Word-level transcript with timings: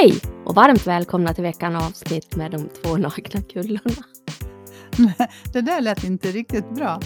Hej 0.00 0.20
och 0.44 0.54
varmt 0.54 0.86
välkomna 0.86 1.34
till 1.34 1.42
veckans 1.42 1.84
avsnitt 1.84 2.36
med 2.36 2.50
de 2.50 2.68
två 2.68 2.96
nakna 2.96 3.42
kullorna. 3.42 4.04
Det 5.52 5.60
där 5.60 5.80
lät 5.80 6.04
inte 6.04 6.28
riktigt 6.30 6.74
bra. 6.74 7.00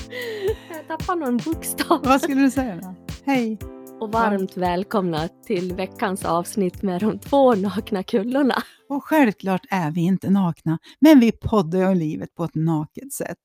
Jag 0.71 0.89
tappade 0.89 1.21
någon 1.21 1.37
bokstav. 1.37 2.03
Vad 2.05 2.21
skulle 2.21 2.41
du 2.41 2.51
säga 2.51 2.77
då? 2.77 2.95
Hej! 3.25 3.59
Och 4.01 4.13
varmt 4.13 4.57
välkomna 4.57 5.29
till 5.29 5.75
veckans 5.75 6.25
avsnitt 6.25 6.83
med 6.83 7.01
de 7.01 7.19
två 7.19 7.55
nakna 7.55 8.03
kullorna. 8.03 8.63
Och 8.89 9.05
självklart 9.05 9.67
är 9.71 9.91
vi 9.91 10.01
inte 10.01 10.31
nakna, 10.31 10.79
men 11.01 11.21
vi 11.21 11.33
poddar 11.33 11.91
om 11.91 11.97
livet 11.97 12.35
på 12.35 12.45
ett 12.45 12.55
naket 12.55 13.13
sätt. 13.13 13.39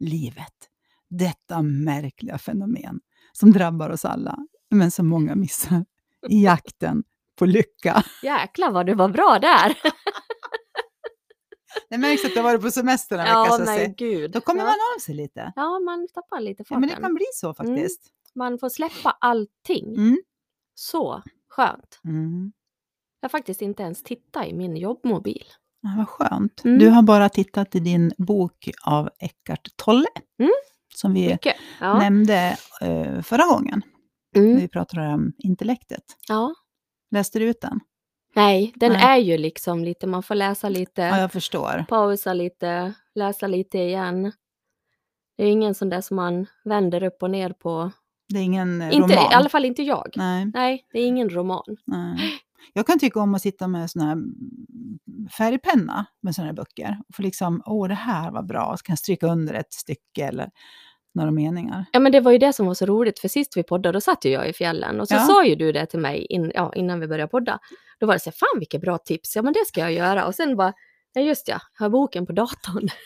Livet, 0.00 0.68
detta 1.10 1.62
märkliga 1.62 2.38
fenomen 2.38 3.00
som 3.32 3.52
drabbar 3.52 3.90
oss 3.90 4.04
alla, 4.04 4.38
men 4.70 4.90
som 4.90 5.08
många 5.08 5.34
missar 5.34 5.84
i 6.28 6.44
jakten 6.44 7.02
på 7.42 7.46
lycka. 7.46 8.02
Jäklar 8.22 8.70
vad 8.70 8.86
du 8.86 8.94
var 8.94 9.08
bra 9.08 9.38
där! 9.38 9.78
Det 11.90 11.98
märks 11.98 12.24
att 12.24 12.30
du 12.30 12.36
har 12.36 12.42
varit 12.44 12.62
på 12.62 12.70
semester 12.70 13.18
en 13.18 13.26
Ja, 13.26 13.42
vecka, 13.58 13.64
men 13.64 13.94
gud. 13.94 14.30
Då 14.30 14.40
kommer 14.40 14.60
ja. 14.60 14.64
man 14.66 14.74
av 14.96 15.00
sig 15.00 15.14
lite. 15.14 15.52
Ja, 15.56 15.78
man 15.80 16.08
tappar 16.14 16.40
lite 16.40 16.60
Ja, 16.60 16.64
farten. 16.64 16.80
men 16.80 16.88
det 16.88 16.96
kan 16.96 17.14
bli 17.14 17.24
så 17.34 17.54
faktiskt. 17.54 18.00
Man 18.34 18.58
får 18.58 18.68
släppa 18.68 19.16
allting. 19.20 19.94
Mm. 19.96 20.18
Så 20.74 21.22
skönt. 21.48 22.00
Mm. 22.04 22.52
Jag 23.20 23.28
har 23.28 23.30
faktiskt 23.30 23.62
inte 23.62 23.82
ens 23.82 24.02
tittat 24.02 24.46
i 24.46 24.52
min 24.54 24.76
jobbmobil. 24.76 25.44
Ja, 25.80 25.88
vad 25.96 26.08
skönt. 26.08 26.64
Mm. 26.64 26.78
Du 26.78 26.88
har 26.88 27.02
bara 27.02 27.28
tittat 27.28 27.74
i 27.74 27.80
din 27.80 28.12
bok 28.18 28.70
av 28.86 29.10
Eckart 29.18 29.68
Tolle, 29.76 30.08
Mm. 30.38 30.52
som 30.94 31.14
vi. 31.14 31.38
Ja. 31.80 31.98
nämnde 31.98 32.56
eh, 32.80 33.22
förra 33.22 33.46
gången, 33.46 33.82
när 34.34 34.42
Mm. 34.42 34.56
vi 34.56 34.68
pratade 34.68 35.08
om 35.14 35.32
intellektet. 35.38 36.04
ja. 36.28 36.54
Läste 37.12 37.38
du 37.38 37.44
ut 37.44 37.60
den? 37.60 37.80
Nej, 38.34 38.72
den 38.76 38.92
Nej. 38.92 39.02
är 39.04 39.16
ju 39.16 39.38
liksom 39.38 39.84
lite, 39.84 40.06
man 40.06 40.22
får 40.22 40.34
läsa 40.34 40.68
lite. 40.68 41.02
Ja, 41.02 41.18
jag 41.20 41.32
förstår. 41.32 41.84
pausa 41.88 42.32
lite, 42.32 42.94
läsa 43.14 43.46
lite 43.46 43.78
igen. 43.78 44.32
Det 45.36 45.44
är 45.44 45.50
ingen 45.50 45.74
sån 45.74 45.88
där 45.88 46.00
som 46.00 46.16
man 46.16 46.46
vänder 46.64 47.02
upp 47.02 47.22
och 47.22 47.30
ner 47.30 47.50
på. 47.50 47.90
Det 48.28 48.38
är 48.38 48.42
ingen 48.42 48.80
eh, 48.82 48.94
Inte, 48.96 49.14
roman. 49.14 49.32
I 49.32 49.34
alla 49.34 49.48
fall 49.48 49.64
inte 49.64 49.82
jag. 49.82 50.12
Nej, 50.16 50.50
Nej, 50.54 50.86
det 50.92 50.98
är 51.00 51.06
ingen 51.06 51.30
roman. 51.30 51.76
nej. 51.86 52.18
Jag 52.72 52.86
kan 52.86 52.98
tycka 52.98 53.20
om 53.20 53.34
att 53.34 53.42
sitta 53.42 53.68
med 53.68 53.90
sån 53.90 54.02
här 54.02 54.16
färgpenna 55.38 56.06
med 56.20 56.34
såna 56.34 56.46
här 56.46 56.54
böcker. 56.54 56.98
Och 57.08 57.14
få 57.14 57.22
liksom, 57.22 57.62
åh 57.66 57.88
det 57.88 57.94
här 57.94 58.30
var 58.30 58.42
bra, 58.42 58.74
så 58.78 58.82
kan 58.82 58.92
jag 58.92 58.98
stryka 58.98 59.26
under 59.26 59.54
ett 59.54 59.72
stycke 59.72 60.24
eller 60.24 60.50
några 61.14 61.30
meningar. 61.30 61.84
Ja, 61.92 62.00
men 62.00 62.12
det 62.12 62.20
var 62.20 62.32
ju 62.32 62.38
det 62.38 62.52
som 62.52 62.66
var 62.66 62.74
så 62.74 62.86
roligt, 62.86 63.18
för 63.18 63.28
sist 63.28 63.56
vi 63.56 63.62
poddade, 63.62 63.92
då 63.96 64.00
satt 64.00 64.24
ju 64.24 64.30
jag 64.30 64.48
i 64.48 64.52
fjällen. 64.52 65.00
Och 65.00 65.08
så 65.08 65.14
Ja. 65.14 65.20
sa 65.20 65.44
ju 65.44 65.54
du 65.54 65.72
det 65.72 65.86
till 65.86 65.98
mig 66.00 66.26
in, 66.26 66.52
ja, 66.54 66.72
innan 66.74 67.00
vi 67.00 67.06
började 67.08 67.30
podda. 67.30 67.58
Då 68.00 68.06
var 68.06 68.14
det 68.14 68.20
så 68.20 68.30
här, 68.30 68.36
fan 68.36 68.58
vilket 68.58 68.80
bra 68.80 68.98
tips, 68.98 69.36
ja 69.36 69.42
men 69.42 69.52
det 69.52 69.64
ska 69.66 69.80
jag 69.80 69.92
göra. 69.92 70.26
Och 70.26 70.34
sen 70.34 70.56
bara, 70.56 70.72
ja 71.12 71.20
just 71.22 71.48
ja, 71.48 71.58
jag 71.78 71.84
har 71.84 71.90
boken 71.90 72.26
på 72.26 72.32
datorn. 72.32 72.88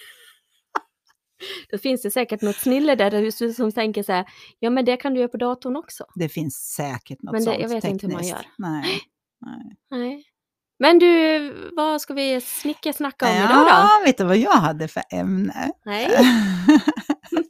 Då 1.70 1.78
finns 1.78 2.02
det 2.02 2.10
säkert 2.10 2.42
något 2.42 2.56
snille 2.56 2.94
där 2.94 3.10
du- 3.10 3.52
som 3.54 3.72
tänker 3.72 4.02
så 4.02 4.12
här, 4.12 4.24
ja 4.58 4.70
men 4.70 4.84
det 4.84 4.96
kan 4.96 5.14
du 5.14 5.20
göra 5.20 5.28
på 5.28 5.36
datorn 5.36 5.76
också. 5.76 6.04
Det 6.14 6.28
finns 6.28 6.54
säkert 6.74 7.22
något 7.22 7.32
Men 7.32 7.40
det- 7.40 7.44
sånt 7.44 7.58
jag 7.60 7.68
vet 7.68 7.84
inte 7.84 8.06
hur 8.06 8.12
man 8.12 8.22
tekniskt. 8.22 8.44
gör. 8.44 8.68
Nej. 8.68 9.00
nej. 9.40 9.76
Nej. 9.90 10.24
Men 10.78 10.98
du, 10.98 11.38
vad 11.76 12.00
ska 12.00 12.14
vi 12.14 12.40
snicka 12.40 12.92
snacka 12.92 13.26
om 13.30 13.36
idag 13.36 13.48
då? 13.48 13.66
Ja, 13.68 13.88
vet 14.06 14.18
du 14.18 14.24
vad 14.24 14.36
jag 14.36 14.52
hade 14.52 14.88
för 14.88 15.02
ämne? 15.12 15.70
Nej. 15.84 16.08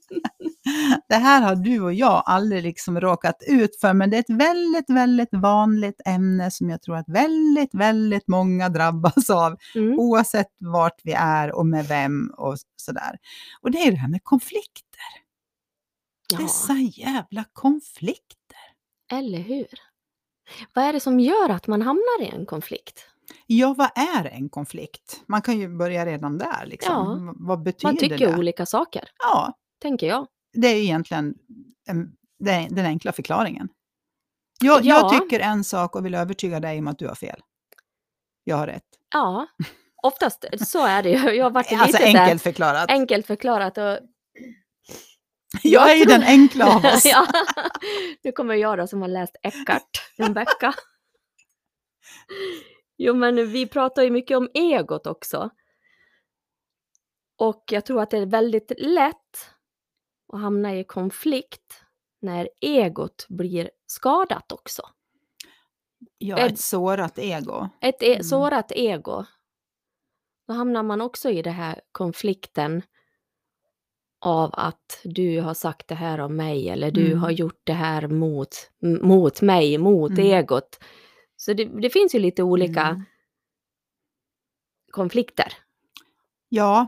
det 1.08 1.14
här 1.14 1.42
har 1.42 1.54
du 1.56 1.80
och 1.80 1.94
jag 1.94 2.22
aldrig 2.26 2.62
liksom 2.62 3.00
råkat 3.00 3.36
ut 3.48 3.80
för, 3.80 3.92
men 3.94 4.10
det 4.10 4.16
är 4.16 4.20
ett 4.20 4.30
väldigt, 4.38 4.90
väldigt 4.90 5.28
vanligt 5.32 6.00
ämne 6.06 6.50
som 6.50 6.70
jag 6.70 6.82
tror 6.82 6.96
att 6.96 7.08
väldigt, 7.08 7.74
väldigt 7.74 8.28
många 8.28 8.68
drabbas 8.78 9.30
av, 9.30 9.56
Mm. 9.74 9.98
oavsett 9.98 10.52
vart 10.58 11.00
vi 11.04 11.12
är 11.12 11.52
och 11.56 11.66
med 11.66 11.86
vem 11.88 12.30
och 12.38 12.56
sådär. 12.76 13.18
Och 13.62 13.70
det 13.70 13.78
är 13.78 13.90
det 13.90 13.96
här 13.96 14.08
med 14.08 14.20
konflikter. 14.24 15.00
Ja, 16.32 16.38
Dessa 16.38 16.72
jävla 16.74 17.44
konflikter. 17.52 18.58
eller 19.12 19.38
hur? 19.38 19.66
Vad 20.74 20.84
är 20.84 20.92
det 20.92 21.00
som 21.00 21.20
gör 21.20 21.48
att 21.48 21.66
man 21.66 21.82
hamnar 21.82 22.22
i 22.22 22.28
en 22.28 22.46
konflikt? 22.46 23.06
Ja, 23.46 23.74
vad 23.78 23.90
är 23.94 24.24
en 24.24 24.48
konflikt? 24.48 25.20
Man 25.26 25.42
kan 25.42 25.58
ju 25.58 25.68
börja 25.76 26.06
redan 26.06 26.38
där. 26.38 26.66
Liksom. 26.66 26.92
Ja, 27.26 27.34
Vad 27.36 27.62
betyder 27.62 27.88
Man 27.88 27.96
tycker 27.96 28.18
det? 28.32 28.36
olika 28.38 28.66
saker, 28.66 29.08
Ja, 29.18 29.52
tänker 29.82 30.06
jag. 30.06 30.26
Det 30.56 30.68
är 30.68 30.76
egentligen 30.82 31.34
en, 31.88 32.12
det 32.38 32.50
är 32.50 32.68
den 32.70 32.86
enkla 32.86 33.12
förklaringen. 33.12 33.68
Jag, 34.60 34.84
Ja. 34.84 35.10
jag 35.10 35.22
tycker 35.22 35.40
en 35.40 35.64
sak 35.64 35.96
och 35.96 36.06
vill 36.06 36.14
övertyga 36.14 36.60
dig 36.60 36.78
om 36.78 36.88
att 36.88 36.98
du 36.98 37.06
har 37.08 37.14
fel. 37.14 37.40
Jag 38.44 38.56
har 38.56 38.66
rätt. 38.66 38.82
Ja, 39.14 39.46
oftast 40.02 40.44
så 40.66 40.86
är 40.86 41.02
det 41.02 41.10
ju. 41.10 41.30
Jag 41.34 41.44
har 41.44 41.50
varit 41.50 41.66
Alltså 41.72 41.86
lite 41.86 41.98
så 41.98 42.04
här, 42.04 42.22
enkelt 42.24 42.42
förklarat. 42.42 42.90
enkelt 42.90 43.26
förklarat. 43.26 43.78
Och, 43.78 43.84
jag 45.62 45.92
är 45.92 45.96
ju 45.96 46.04
den 46.04 46.22
enkla 46.22 46.66
av 46.76 46.84
oss. 46.94 47.04
ja, 47.06 47.26
nu 48.24 48.32
kommer 48.32 48.54
jag 48.54 48.78
då 48.78 48.86
som 48.86 49.00
har 49.02 49.08
läst 49.08 49.36
Eckart 49.42 50.12
en 50.16 50.32
vecka. 50.32 50.74
Jo, 52.98 53.14
men 53.14 53.50
vi 53.52 53.66
pratar 53.66 54.02
ju 54.02 54.10
mycket 54.10 54.36
om 54.36 54.48
egot 54.54 55.06
också. 55.06 55.50
Och 57.38 57.64
jag 57.70 57.86
tror 57.86 58.02
att 58.02 58.10
det 58.10 58.18
är 58.18 58.26
väldigt 58.26 58.72
lätt 58.78 59.50
att 60.32 60.40
hamna 60.40 60.76
i 60.76 60.84
konflikt 60.84 61.82
när 62.20 62.48
egot 62.60 63.26
blir 63.28 63.70
skadat 63.86 64.52
också. 64.52 64.82
Jag 66.18 66.38
är 66.40 66.46
ett 66.46 66.60
sårat 66.60 67.18
ego. 67.18 67.68
Ett 67.80 68.02
e- 68.02 68.12
Mm. 68.14 68.24
sårat 68.24 68.72
ego. 68.72 69.24
Då 70.46 70.52
hamnar 70.54 70.82
man 70.82 71.00
också 71.00 71.30
i 71.30 71.42
den 71.42 71.54
här 71.54 71.80
konflikten 71.92 72.82
av 74.20 74.50
att 74.52 75.00
du 75.04 75.40
har 75.40 75.54
sagt 75.54 75.88
det 75.88 75.94
här 75.94 76.18
om 76.20 76.36
mig 76.36 76.68
eller 76.68 76.90
du 76.90 77.06
Mm. 77.06 77.18
har 77.18 77.30
gjort 77.30 77.60
det 77.64 77.72
här 77.72 78.08
mot, 78.08 78.70
mot 79.02 79.42
mig, 79.42 79.78
mot 79.78 80.10
Mm. 80.10 80.24
egot. 80.26 80.78
Så 81.36 81.52
det, 81.52 81.64
det 81.64 81.90
finns 81.90 82.14
ju 82.14 82.18
lite 82.18 82.42
olika 82.42 82.82
Mm. 82.82 83.02
konflikter. 84.92 85.52
Ja, 86.48 86.86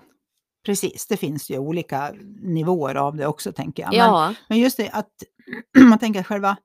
precis. 0.67 1.07
Det 1.07 1.17
finns 1.17 1.51
ju 1.51 1.59
olika 1.59 2.15
nivåer 2.43 2.95
av 2.95 3.17
det 3.17 3.27
också, 3.27 3.53
tänker 3.53 3.83
jag. 3.83 3.91
Men, 3.91 3.99
Ja, 3.99 4.35
men 4.49 4.59
just 4.59 4.77
det 4.77 4.91
att 4.91 5.11
man 5.79 5.99
tänker 5.99 6.23
själva 6.23 6.57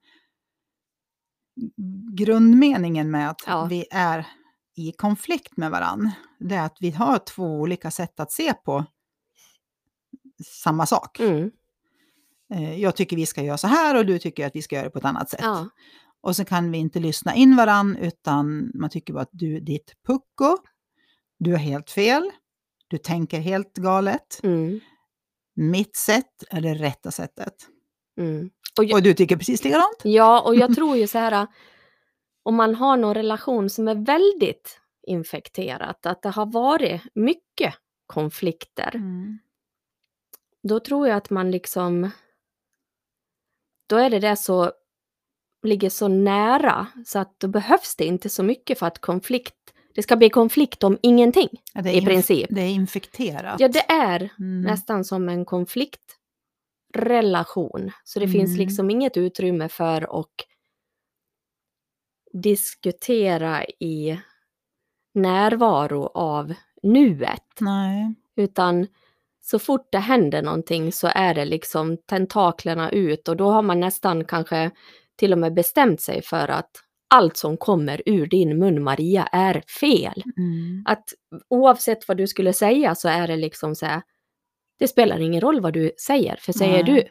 grundmeningen 2.13 3.11
med 3.11 3.29
att 3.29 3.41
Ja. 3.47 3.65
vi 3.65 3.85
är 3.91 4.27
i 4.75 4.91
konflikt 4.91 5.57
med 5.57 5.71
varann, 5.71 6.11
det 6.39 6.55
är 6.55 6.65
att 6.65 6.77
vi 6.79 6.91
har 6.91 7.17
två 7.17 7.43
olika 7.61 7.91
sätt 7.91 8.19
att 8.19 8.31
se 8.31 8.53
på 8.53 8.85
samma 10.45 10.85
sak. 10.85 11.19
mm, 11.19 11.51
Eh, 12.53 12.79
Jag 12.79 12.95
tycker 12.95 13.15
vi 13.15 13.25
ska 13.25 13.43
göra 13.43 13.57
så 13.57 13.67
här 13.67 13.97
och 13.97 14.05
du 14.05 14.19
tycker 14.19 14.47
att 14.47 14.55
vi 14.55 14.61
ska 14.61 14.75
göra 14.75 14.85
det 14.85 14.91
på 14.91 14.99
ett 14.99 15.05
annat 15.05 15.29
sätt. 15.29 15.39
ja, 15.43 15.69
Och 16.21 16.35
så 16.35 16.45
kan 16.45 16.71
vi 16.71 16.77
inte 16.77 16.99
lyssna 16.99 17.35
in 17.35 17.55
varann 17.55 17.95
utan 17.97 18.71
man 18.73 18.89
tycker 18.89 19.13
bara 19.13 19.21
att 19.23 19.29
du 19.31 19.55
är 19.55 19.61
ditt 19.61 19.93
pucko, 20.07 20.57
du 21.39 21.51
har 21.51 21.57
helt 21.57 21.89
fel, 21.91 22.31
du 22.93 22.97
tänker 22.99 23.39
helt 23.39 23.73
galet, 23.73 24.39
mm, 24.43 24.79
mitt 25.55 25.95
sätt 25.95 26.43
är 26.49 26.61
det 26.61 26.73
rätta 26.73 27.11
sättet. 27.11 27.53
mm. 28.17 28.49
Och, 28.77 28.85
jag- 28.85 28.93
Och 28.97 29.03
du 29.03 29.13
tycker 29.13 29.37
precis 29.37 29.63
likadant? 29.63 29.97
ja, 30.03 30.41
och 30.41 30.55
jag 30.55 30.75
tror 30.75 30.97
ju 30.97 31.07
så 31.07 31.17
här, 31.17 31.47
om 32.43 32.55
man 32.55 32.75
har 32.75 32.97
någon 32.97 33.13
relation 33.13 33.69
som 33.69 33.87
är 33.87 33.95
väldigt 34.05 34.79
infekterat, 35.07 36.05
att 36.05 36.21
det 36.21 36.29
har 36.29 36.45
varit 36.45 37.01
mycket 37.15 37.73
konflikter, 38.05 38.91
då 40.67 40.79
tror 40.79 41.07
jag 41.07 41.17
att 41.17 41.29
man 41.29 41.51
liksom, 41.51 42.09
då 43.89 43.95
är 43.95 44.09
det 44.09 44.19
det 44.19 44.35
så, 44.35 44.71
ligger 45.63 45.89
så 45.89 46.07
nära 46.07 46.87
så 47.05 47.19
att 47.19 47.39
då 47.39 47.47
behövs 47.47 47.95
det 47.95 48.05
inte 48.05 48.29
så 48.29 48.43
mycket 48.43 48.79
för 48.79 48.85
att 48.85 48.99
konflikt, 48.99 49.72
det 49.95 50.03
ska 50.03 50.15
bli 50.15 50.29
konflikt 50.29 50.83
om 50.83 50.97
ingenting 51.01 51.49
Ja, 51.73 51.89
i 51.89 52.01
princip. 52.05 52.47
Det 52.49 52.61
är 52.61 52.69
infekterat. 52.69 53.59
Ja, 53.59 53.67
det 53.67 53.91
är 53.91 54.29
Mm. 54.39 54.61
nästan 54.61 55.05
som 55.05 55.29
en 55.29 55.45
konfliktrelation. 55.45 57.91
Så 58.03 58.19
det 58.19 58.27
finns 58.27 58.49
Mm. 58.49 58.59
liksom 58.59 58.89
inget 58.89 59.17
utrymme 59.17 59.69
för 59.69 60.19
att 60.21 60.27
diskutera 62.33 63.65
i 63.65 64.19
närvaro 65.13 66.05
av 66.13 66.53
nuet. 66.83 67.43
Nej. 67.59 68.13
Utan 68.35 68.87
så 69.41 69.59
fort 69.59 69.87
det 69.91 69.97
händer 69.99 70.41
någonting 70.41 70.91
så 70.91 71.07
är 71.15 71.33
det 71.33 71.45
liksom 71.45 71.97
tentaklerna 71.97 72.91
ut 72.91 73.27
och 73.27 73.37
då 73.37 73.51
har 73.51 73.61
man 73.61 73.79
nästan 73.79 74.25
kanske 74.25 74.71
till 75.15 75.33
och 75.33 75.39
med 75.39 75.53
bestämt 75.53 76.01
sig 76.01 76.21
för 76.21 76.47
att 76.47 76.71
allt 77.09 77.37
som 77.37 77.57
kommer 77.57 78.01
ur 78.05 78.25
din 78.27 78.59
mun 78.59 78.83
Maria 78.83 79.23
är 79.23 79.63
fel. 79.79 80.23
Mm. 80.37 80.83
Att 80.85 81.03
oavsett 81.49 82.07
vad 82.07 82.17
du 82.17 82.27
skulle 82.27 82.53
säga 82.53 82.95
så 82.95 83.07
är 83.09 83.27
det 83.27 83.35
liksom 83.35 83.75
så 83.75 83.85
här, 83.85 84.01
det 84.79 84.87
spelar 84.87 85.19
ingen 85.19 85.41
roll 85.41 85.61
vad 85.61 85.73
du 85.73 85.91
säger, 86.07 86.35
för 86.39 86.53
säger 86.53 86.83
Nej. 86.83 86.93
du 86.93 87.03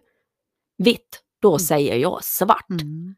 vitt, 0.84 1.20
då 1.42 1.48
Mm. 1.50 1.58
säger 1.58 1.96
jag 1.96 2.24
svart. 2.24 2.70
Mm. 2.70 3.14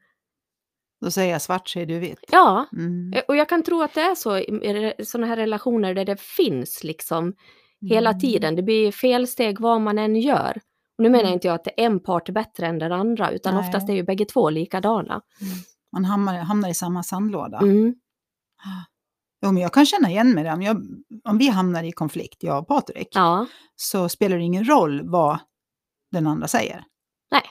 Då 1.01 1.11
säger 1.11 1.33
jag 1.33 1.43
svart, 1.43 1.69
säger 1.69 1.87
du 1.87 1.99
vitt. 1.99 2.25
Ja, 2.33 2.67
Mm. 2.73 3.13
eh, 3.17 3.23
och 3.29 3.37
jag 3.37 3.49
kan 3.49 3.63
tro 3.63 3.83
att 3.83 3.95
det 3.95 4.01
är 4.01 4.15
så 4.15 4.39
i 4.39 4.93
sådana 5.05 5.27
här 5.27 5.37
relationer 5.37 5.95
där 5.95 6.05
det 6.05 6.21
finns 6.21 6.85
liksom 6.85 7.35
hela 7.91 8.11
Mm. 8.11 8.21
tiden. 8.21 8.57
Det 8.57 8.63
blir 8.63 8.93
felsteg 8.93 9.61
vad 9.61 9.81
man 9.81 9.99
än 9.99 10.17
gör. 10.17 10.61
Och 10.99 11.03
nu 11.03 11.11
menar 11.11 11.25
Mm. 11.25 11.33
inte 11.35 11.47
jag 11.47 11.55
att 11.55 11.69
en 11.77 12.01
part 12.01 12.29
är 12.29 12.33
bättre 12.33 12.67
än 12.67 12.79
den 12.79 12.93
andra, 12.93 13.31
utan 13.31 13.55
Nej. 13.55 13.67
oftast 13.69 13.89
är 13.89 13.95
ju 13.95 14.03
bägge 14.03 14.25
två 14.25 14.51
likadana. 14.51 15.21
Man 15.95 16.05
hamnar, 16.05 16.39
hamnar 16.39 16.69
i 16.69 16.75
samma 16.75 17.03
sandlåda. 17.03 17.59
Mm. 17.59 17.95
Jo, 19.43 19.53
men 19.53 19.63
jag 19.63 19.73
kan 19.73 19.87
känna 19.87 20.11
igen 20.11 20.35
mig. 20.35 20.45
där. 20.45 20.53
Om, 20.53 20.63
jag, 20.63 20.87
om 21.25 21.39
vi 21.39 21.49
hamnar 21.49 21.85
i 21.85 21.93
konflikt, 21.93 22.43
jag 22.43 22.59
och 22.59 22.69
Patrik, 22.69 23.09
Ja, 23.11 23.47
så 23.77 24.09
spelar 24.09 24.37
det 24.37 24.43
ingen 24.43 24.65
roll 24.65 25.09
vad 25.09 25.39
den 26.11 26.27
andra 26.27 26.49
säger. 26.49 26.85
Nej. 27.31 27.43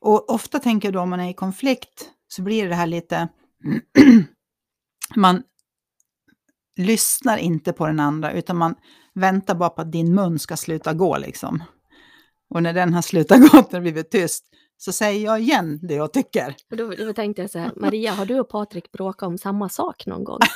Och 0.00 0.30
ofta 0.30 0.58
tänker 0.58 0.88
jag 0.88 0.92
då 0.92 1.00
om 1.00 1.10
man 1.10 1.20
är 1.20 1.30
i 1.30 1.34
konflikt 1.34 2.10
så 2.28 2.42
blir 2.42 2.68
det 2.68 2.74
här 2.74 2.86
lite... 2.86 3.28
man 5.16 5.42
lyssnar 6.76 7.38
inte 7.38 7.72
på 7.72 7.86
den 7.86 8.00
andra 8.00 8.32
utan 8.32 8.56
man 8.56 8.74
väntar 9.14 9.54
bara 9.54 9.70
på 9.70 9.80
att 9.80 9.92
din 9.92 10.14
mun 10.14 10.38
ska 10.38 10.56
sluta 10.56 10.94
gå 10.94 11.18
liksom. 11.18 11.62
Och 12.54 12.62
när 12.62 12.72
den 12.72 12.94
har 12.94 13.02
slutat 13.02 13.40
gå, 13.52 13.56
när 13.56 13.70
det 13.70 13.80
blivit 13.80 14.10
tyst, 14.10 14.44
så 14.80 14.92
säger 14.92 15.24
jag 15.24 15.40
igen 15.40 15.78
det 15.82 15.94
jag 15.94 16.12
tycker. 16.12 16.56
och 16.70 16.76
då, 16.76 16.90
då 16.90 17.12
tänkte 17.12 17.42
jag 17.42 17.50
så 17.50 17.58
här, 17.58 17.72
Maria, 17.76 18.12
har 18.12 18.26
du 18.26 18.40
och 18.40 18.48
Patrik 18.48 18.92
bråkat 18.92 19.26
om 19.26 19.38
samma 19.38 19.68
sak 19.68 20.06
någon 20.06 20.24
gång? 20.24 20.38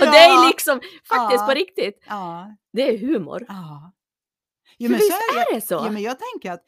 Och 0.00 0.06
det 0.12 0.18
är 0.18 0.46
liksom, 0.48 0.80
faktiskt 1.08 1.40
Ja. 1.40 1.46
på 1.46 1.52
riktigt, 1.54 2.02
Ja, 2.08 2.56
det 2.72 2.82
är 2.88 2.98
humor. 2.98 3.44
ja. 3.48 3.92
För 4.80 4.88
visst 4.88 5.10
är 5.12 5.54
det 5.54 5.60
så? 5.60 5.82
Jo, 5.86 5.92
men 5.92 6.02
jag 6.02 6.16
tänker 6.18 6.52
att 6.52 6.64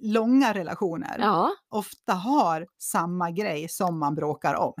långa 0.00 0.54
relationer 0.54 1.16
Ja, 1.18 1.50
ofta 1.70 2.12
har 2.12 2.66
samma 2.78 3.30
grej 3.30 3.68
som 3.68 3.98
man 3.98 4.14
bråkar 4.14 4.54
om. 4.54 4.74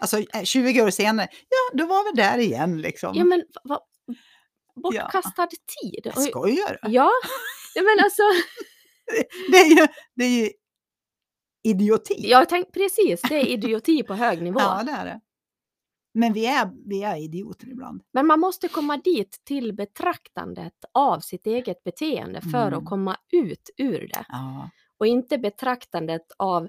Alltså 0.00 0.18
eh, 0.18 0.42
20 0.42 0.82
år 0.82 0.90
senare, 0.90 1.28
ja 1.48 1.78
då 1.78 1.86
var 1.86 2.12
vi 2.12 2.22
där 2.22 2.38
igen 2.38 2.80
liksom. 2.80 3.14
ja 3.14 3.24
men 3.24 3.42
vad, 3.64 3.80
bortkastad 4.80 5.46
tid. 5.82 6.00
Jag 6.04 6.16
Och- 6.16 6.22
skojar 6.22 6.78
du? 6.82 6.90
Ja, 6.92 7.10
ja 7.74 7.82
men 7.82 8.04
alltså, 8.04 8.22
Det 9.50 9.56
är 9.56 9.80
ju, 9.80 9.86
det 10.14 10.24
är 10.24 10.44
ju 10.44 10.50
idioti. 11.62 12.14
jag 12.18 12.48
tänkte 12.48 12.72
precis, 12.72 13.20
det 13.28 13.34
är 13.34 13.46
idioti 13.46 14.02
på 14.02 14.14
hög 14.14 14.42
nivå. 14.42 14.60
Ja, 14.62 14.82
det 14.82 14.92
är 14.92 15.04
det. 15.04 15.20
Men 16.14 16.32
vi 16.32 16.46
är, 16.46 16.70
vi 16.88 17.02
är 17.02 17.16
idioter 17.16 17.68
ibland. 17.68 18.02
Men 18.12 18.26
man 18.26 18.40
måste 18.40 18.68
komma 18.68 18.96
dit 18.96 19.40
till 19.44 19.72
betraktandet 19.74 20.72
av 20.94 21.20
sitt 21.20 21.46
eget 21.46 21.84
beteende 21.84 22.40
för 22.40 22.66
Mm. 22.66 22.78
att 22.78 22.84
komma 22.84 23.16
ut 23.32 23.70
ur 23.76 24.08
det. 24.08 24.24
Ja. 24.28 24.70
Och 24.98 25.06
inte 25.06 25.38
betraktandet 25.38 26.26
av 26.38 26.68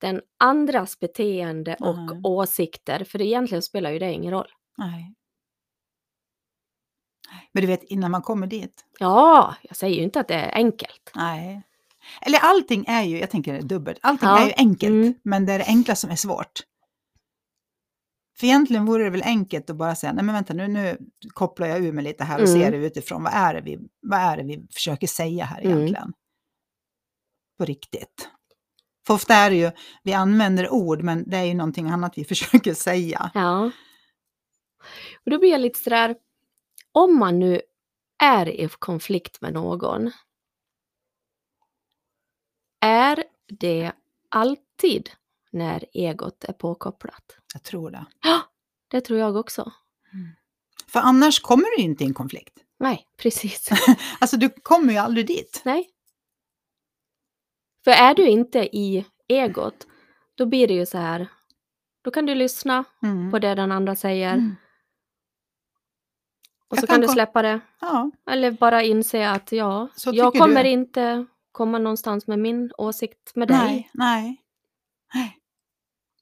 den 0.00 0.20
andras 0.38 0.98
beteende 0.98 1.76
och 1.80 1.96
Nej. 1.98 2.20
åsikter, 2.24 3.04
för 3.04 3.22
egentligen 3.22 3.62
spelar 3.62 3.90
ju 3.90 3.98
det 3.98 4.12
ingen 4.12 4.30
roll. 4.32 4.48
Nej. 4.78 5.14
Men 7.52 7.60
du 7.60 7.66
vet, 7.66 7.82
innan 7.82 8.10
man 8.10 8.22
kommer 8.22 8.46
dit. 8.46 8.84
Ja, 8.98 9.54
jag 9.62 9.76
säger 9.76 9.96
ju 9.96 10.02
inte 10.02 10.20
att 10.20 10.28
det 10.28 10.34
är 10.34 10.54
enkelt. 10.54 11.10
Nej. 11.14 11.62
Eller 12.20 12.38
allting 12.38 12.84
är 12.88 13.02
ju, 13.02 13.18
jag 13.18 13.30
tänker 13.30 13.62
dubbelt, 13.62 13.98
allting 14.02 14.28
Ja. 14.28 14.38
är 14.42 14.46
ju 14.46 14.52
enkelt, 14.56 14.92
Mm. 14.92 15.14
men 15.22 15.46
det 15.46 15.52
är 15.52 15.58
det 15.58 15.64
enkla 15.64 15.96
som 15.96 16.10
är 16.10 16.16
svårt. 16.16 16.60
För 18.38 18.46
egentligen 18.46 18.86
vore 18.86 19.04
det 19.04 19.10
väl 19.10 19.22
enkelt 19.24 19.70
att 19.70 19.76
bara 19.76 19.94
säga, 19.94 20.12
nej 20.12 20.24
men 20.24 20.34
vänta 20.34 20.54
nu, 20.54 20.68
nu 20.68 20.98
kopplar 21.34 21.66
jag 21.66 21.84
ur 21.84 21.92
mig 21.92 22.04
lite 22.04 22.24
här 22.24 22.42
och 22.42 22.48
Mm. 22.48 22.60
ser 22.62 22.70
det 22.70 22.76
utifrån, 22.86 23.22
vad 23.22 23.32
är 23.34 23.54
det, 23.54 23.60
vi, 23.60 23.78
vad 24.02 24.20
är 24.20 24.36
det 24.36 24.42
vi 24.42 24.66
försöker 24.74 25.06
säga 25.06 25.44
här 25.44 25.60
Mm. 25.60 25.76
egentligen? 25.78 26.12
På 27.58 27.64
riktigt. 27.64 28.28
För 29.06 29.14
ofta 29.14 29.34
är 29.34 29.50
det 29.50 29.56
ju, 29.56 29.70
vi 30.02 30.12
använder 30.12 30.72
ord, 30.72 31.02
men 31.02 31.30
det 31.30 31.36
är 31.36 31.44
ju 31.44 31.54
någonting 31.54 31.88
annat 31.90 32.12
vi 32.18 32.24
försöker 32.34 32.74
säga. 32.74 33.30
Ja. 33.34 33.70
Och 35.24 35.30
då 35.30 35.38
blir 35.38 35.50
jag 35.50 35.60
lite 35.60 35.78
sådär, 35.78 36.16
om 36.94 37.18
man 37.18 37.38
nu 37.38 37.60
är 38.22 38.48
i 38.48 38.68
konflikt 38.68 39.40
med 39.40 39.52
någon, 39.52 40.10
är 42.80 43.24
det 43.48 43.92
alltid 44.28 45.10
när 45.50 45.84
egot 45.92 46.44
är 46.44 46.52
påkopplat? 46.52 47.36
Jag 47.54 47.62
tror 47.62 47.90
det. 47.90 48.06
Ja, 48.22 48.40
det 48.88 49.00
tror 49.00 49.18
jag 49.18 49.36
också. 49.36 49.72
För 50.86 51.00
annars 51.00 51.40
kommer 51.40 51.76
du 51.76 51.82
ju 51.82 51.88
inte 51.88 52.04
i 52.04 52.06
en 52.06 52.14
konflikt. 52.14 52.58
Nej, 52.78 53.06
precis. 53.16 53.68
Alltså 54.20 54.36
du 54.36 54.48
kommer 54.48 54.92
ju 54.92 54.98
aldrig 54.98 55.26
dit. 55.26 55.62
Nej. 55.64 55.90
För 57.84 57.90
är 57.90 58.14
du 58.14 58.28
inte 58.28 58.58
i 58.76 59.04
egot, 59.28 59.86
då 60.34 60.46
blir 60.46 60.68
det 60.68 60.74
ju 60.74 60.86
så 60.86 60.98
här, 60.98 61.28
då 62.02 62.10
kan 62.10 62.26
du 62.26 62.34
lyssna 62.34 62.84
Mm. 63.02 63.30
på 63.30 63.38
det 63.38 63.54
den 63.54 63.72
andra 63.72 63.96
säger 63.96 64.32
Mm. 64.34 64.56
Och 66.70 66.76
Jag 66.76 66.80
så 66.80 66.86
kan 66.86 67.00
du 67.00 67.08
släppa 67.08 67.42
det. 67.42 67.60
Ja, 67.80 68.10
Eller 68.30 68.50
bara 68.50 68.82
inse 68.82 69.30
att 69.30 69.52
ja, 69.52 69.88
Så 69.96 70.10
jag 70.14 70.32
kommer 70.34 70.64
du. 70.64 70.70
inte 70.70 71.26
komma 71.52 71.78
någonstans 71.78 72.26
med 72.26 72.38
min 72.38 72.70
åsikt 72.78 73.32
med 73.34 73.48
dig. 73.48 73.56
nej, 73.58 73.90
nej. 73.94 74.40
Nej. 75.14 75.38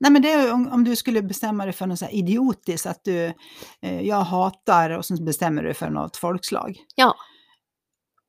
Nej 0.01 0.11
men 0.13 0.23
det 0.23 0.33
är 0.33 0.53
om, 0.53 0.69
om 0.73 0.85
du 0.85 0.97
skulle 0.97 1.23
bestämma 1.23 1.65
dig 1.65 1.73
för 1.73 1.87
något 1.87 1.99
så 1.99 2.05
här 2.05 2.13
idiotiskt, 2.15 2.87
att 2.87 3.05
du, 3.05 3.33
eh, 3.83 4.01
jag 4.01 4.21
hatar 4.21 4.91
och 4.91 5.05
så 5.05 5.23
bestämmer 5.23 5.63
du 5.63 5.75
för 5.75 5.91
något 5.91 6.17
folkslag. 6.17 6.77
Ja. 6.95 7.15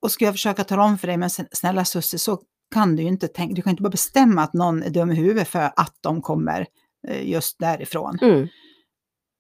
Och 0.02 0.12
ska 0.12 0.26
jag 0.26 0.34
försöka 0.34 0.64
tala 0.64 0.84
om 0.84 0.98
för 0.98 1.08
dig, 1.08 1.18
men 1.18 1.30
snälla 1.30 1.86
Susie, 1.86 2.20
så 2.20 2.40
kan 2.74 2.96
du 2.96 3.02
ju 3.04 3.08
inte 3.10 3.28
tänka, 3.28 3.54
du 3.56 3.62
kan 3.62 3.70
inte 3.72 3.84
bara 3.84 3.90
bestämma 3.90 4.42
att 4.44 4.54
någon 4.54 4.84
är 4.84 4.90
dum 4.90 5.12
i 5.12 5.16
huvudet 5.16 5.48
för 5.48 5.72
att 5.76 5.98
de 6.02 6.22
kommer 6.22 6.68
eh, 7.08 7.30
just 7.30 7.60
därifrån. 7.60 8.18
Mm. 8.22 8.48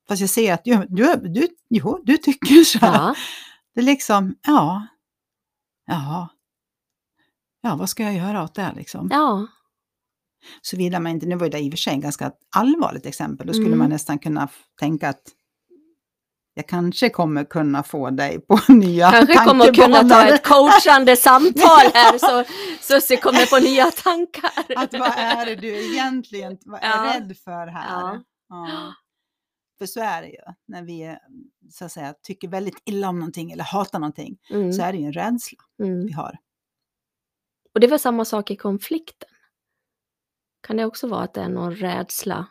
Fast 0.07 0.21
jag 0.21 0.29
ser 0.29 0.53
att 0.53 0.63
du, 0.63 0.85
du, 1.29 1.47
jo, 1.69 2.01
du 2.03 2.17
tycker 2.17 2.63
så. 2.63 2.79
Ja. 2.81 3.15
Det 3.75 3.81
är 3.81 3.85
liksom, 3.85 4.35
ja, 4.47 4.87
ja, 5.87 6.29
ja, 7.61 7.75
vad 7.75 7.89
ska 7.89 8.03
jag 8.03 8.15
göra 8.15 8.43
åt 8.43 8.55
det 8.55 8.73
liksom? 8.75 9.07
ja, 9.11 9.47
Såvida 10.61 10.99
man 10.99 11.11
inte, 11.11 11.25
nu 11.25 11.35
var 11.35 11.49
det 11.49 11.59
i 11.59 11.67
och 11.69 11.71
för 11.73 11.77
sig 11.77 11.95
ett 11.95 12.01
ganska 12.03 12.31
allvarligt 12.55 13.05
exempel, 13.05 13.47
då 13.47 13.53
skulle 13.53 13.67
Mm. 13.67 13.79
man 13.79 13.89
nästan 13.89 14.19
kunna 14.19 14.47
tänka 14.79 15.09
att 15.09 15.21
jag 16.55 16.67
kanske 16.67 17.09
kommer 17.09 17.43
kunna 17.43 17.83
få 17.83 18.09
dig 18.09 18.39
på 18.39 18.59
nya 18.73 19.11
kanske 19.11 19.35
kommer 19.35 19.73
kunna 19.73 19.87
ta 19.87 20.09
tankebanor. 20.09 20.33
ett 20.33 20.43
coachande 20.47 21.15
samtal 21.27 21.91
här 21.93 22.17
så 22.17 22.43
Susie 22.81 23.17
kommer 23.17 23.45
på 23.45 23.63
nya 23.69 23.91
tankar. 23.91 24.51
Att 24.75 24.93
vad 24.93 25.11
är 25.17 25.45
det 25.45 25.55
du 25.55 25.91
egentligen 25.93 26.57
vad 26.65 26.83
är 26.83 26.87
Ja. 26.89 27.13
rädd 27.15 27.37
för 27.43 27.67
här? 27.67 27.85
Ja. 27.89 28.19
Ja. 28.49 28.93
För 29.83 29.87
så 29.87 29.99
är 29.99 30.21
det 30.21 30.27
ju, 30.27 30.39
när 30.65 30.81
vi 30.83 31.17
så 31.71 31.85
att 31.85 31.91
säga, 31.91 32.13
tycker 32.23 32.47
väldigt 32.47 32.81
illa 32.85 33.09
om 33.09 33.19
någonting 33.19 33.51
eller 33.51 33.63
hatar 33.63 33.99
någonting, 33.99 34.37
Mm. 34.51 34.73
så 34.73 34.81
är 34.81 34.91
det 34.93 34.97
ju 34.99 35.05
en 35.05 35.13
rädsla 35.13 35.57
Mm. 35.83 36.05
vi 36.05 36.11
har. 36.11 36.37
Och 37.73 37.79
det 37.79 37.85
är 37.87 37.89
väl 37.89 37.99
samma 37.99 38.25
sak 38.25 38.51
i 38.51 38.55
konflikten? 38.55 39.29
Kan 40.67 40.77
det 40.77 40.85
också 40.85 41.07
vara 41.07 41.23
att 41.23 41.33
det 41.33 41.41
är 41.41 41.49
någon 41.49 41.75
rädsla? 41.75 42.47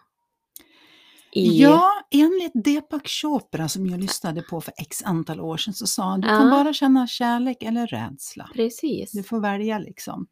I... 1.33 1.62
Ja, 1.62 1.91
enligt 2.11 2.53
Deepak 2.65 3.09
Chopra 3.09 3.69
som 3.69 3.87
jag 3.87 4.01
lyssnade 4.01 4.43
på 4.43 4.61
för 4.61 4.75
x 4.77 5.03
antal 5.05 5.41
år 5.41 5.57
sedan 5.57 5.75
så 5.75 5.87
sa 5.87 6.03
han, 6.03 6.21
du 6.21 6.29
Ja. 6.29 6.39
kan 6.39 6.51
bara 6.51 6.73
känna 6.73 7.07
kärlek 7.07 7.62
eller 7.62 7.87
rädsla. 7.87 8.51
Precis. 8.55 9.12
Du 9.12 9.23
får 9.23 9.41
välja 9.41 9.79
liksom. 9.79 10.27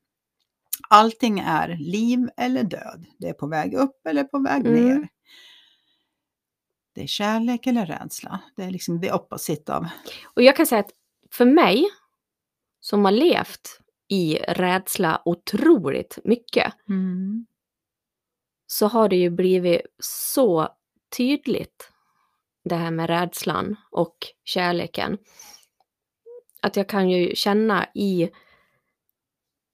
Allting 0.89 1.39
är 1.41 1.77
liv 1.81 2.29
eller 2.37 2.63
död. 2.65 3.07
Det 3.19 3.29
är 3.29 3.33
på 3.33 3.47
väg 3.47 3.75
upp 3.75 4.07
eller 4.07 4.25
på 4.25 4.39
väg 4.39 4.67
Mm. 4.67 4.85
ner. 4.85 5.09
Det 6.95 7.03
är 7.03 7.07
kärlek 7.07 7.67
eller 7.67 7.87
rädsla. 7.87 8.41
Det 8.57 8.63
är 8.63 8.71
liksom 8.71 9.01
the 9.01 9.13
opposite 9.13 9.75
av... 9.75 9.87
Och 10.25 10.43
jag 10.43 10.57
kan 10.57 10.67
säga 10.67 10.81
att 10.81 10.91
för 11.31 11.45
mig, 11.45 11.89
som 12.81 13.05
har 13.05 13.13
levt 13.13 13.81
i 14.09 14.37
rädsla 14.37 15.23
otroligt 15.25 16.19
mycket, 16.25 16.73
Mm. 16.89 17.47
så 18.67 18.87
har 18.87 19.09
det 19.09 19.17
ju 19.17 19.31
blivit 19.31 19.81
så 19.99 20.69
tydligt 21.17 21.91
det 22.65 22.75
här 22.75 22.91
med 22.91 23.07
rädslan 23.07 23.77
och 23.91 24.17
kärleken. 24.45 25.19
Att 26.63 26.77
jag 26.77 26.89
kan 26.89 27.11
ju 27.11 27.35
känna 27.35 27.87
i, 27.95 28.31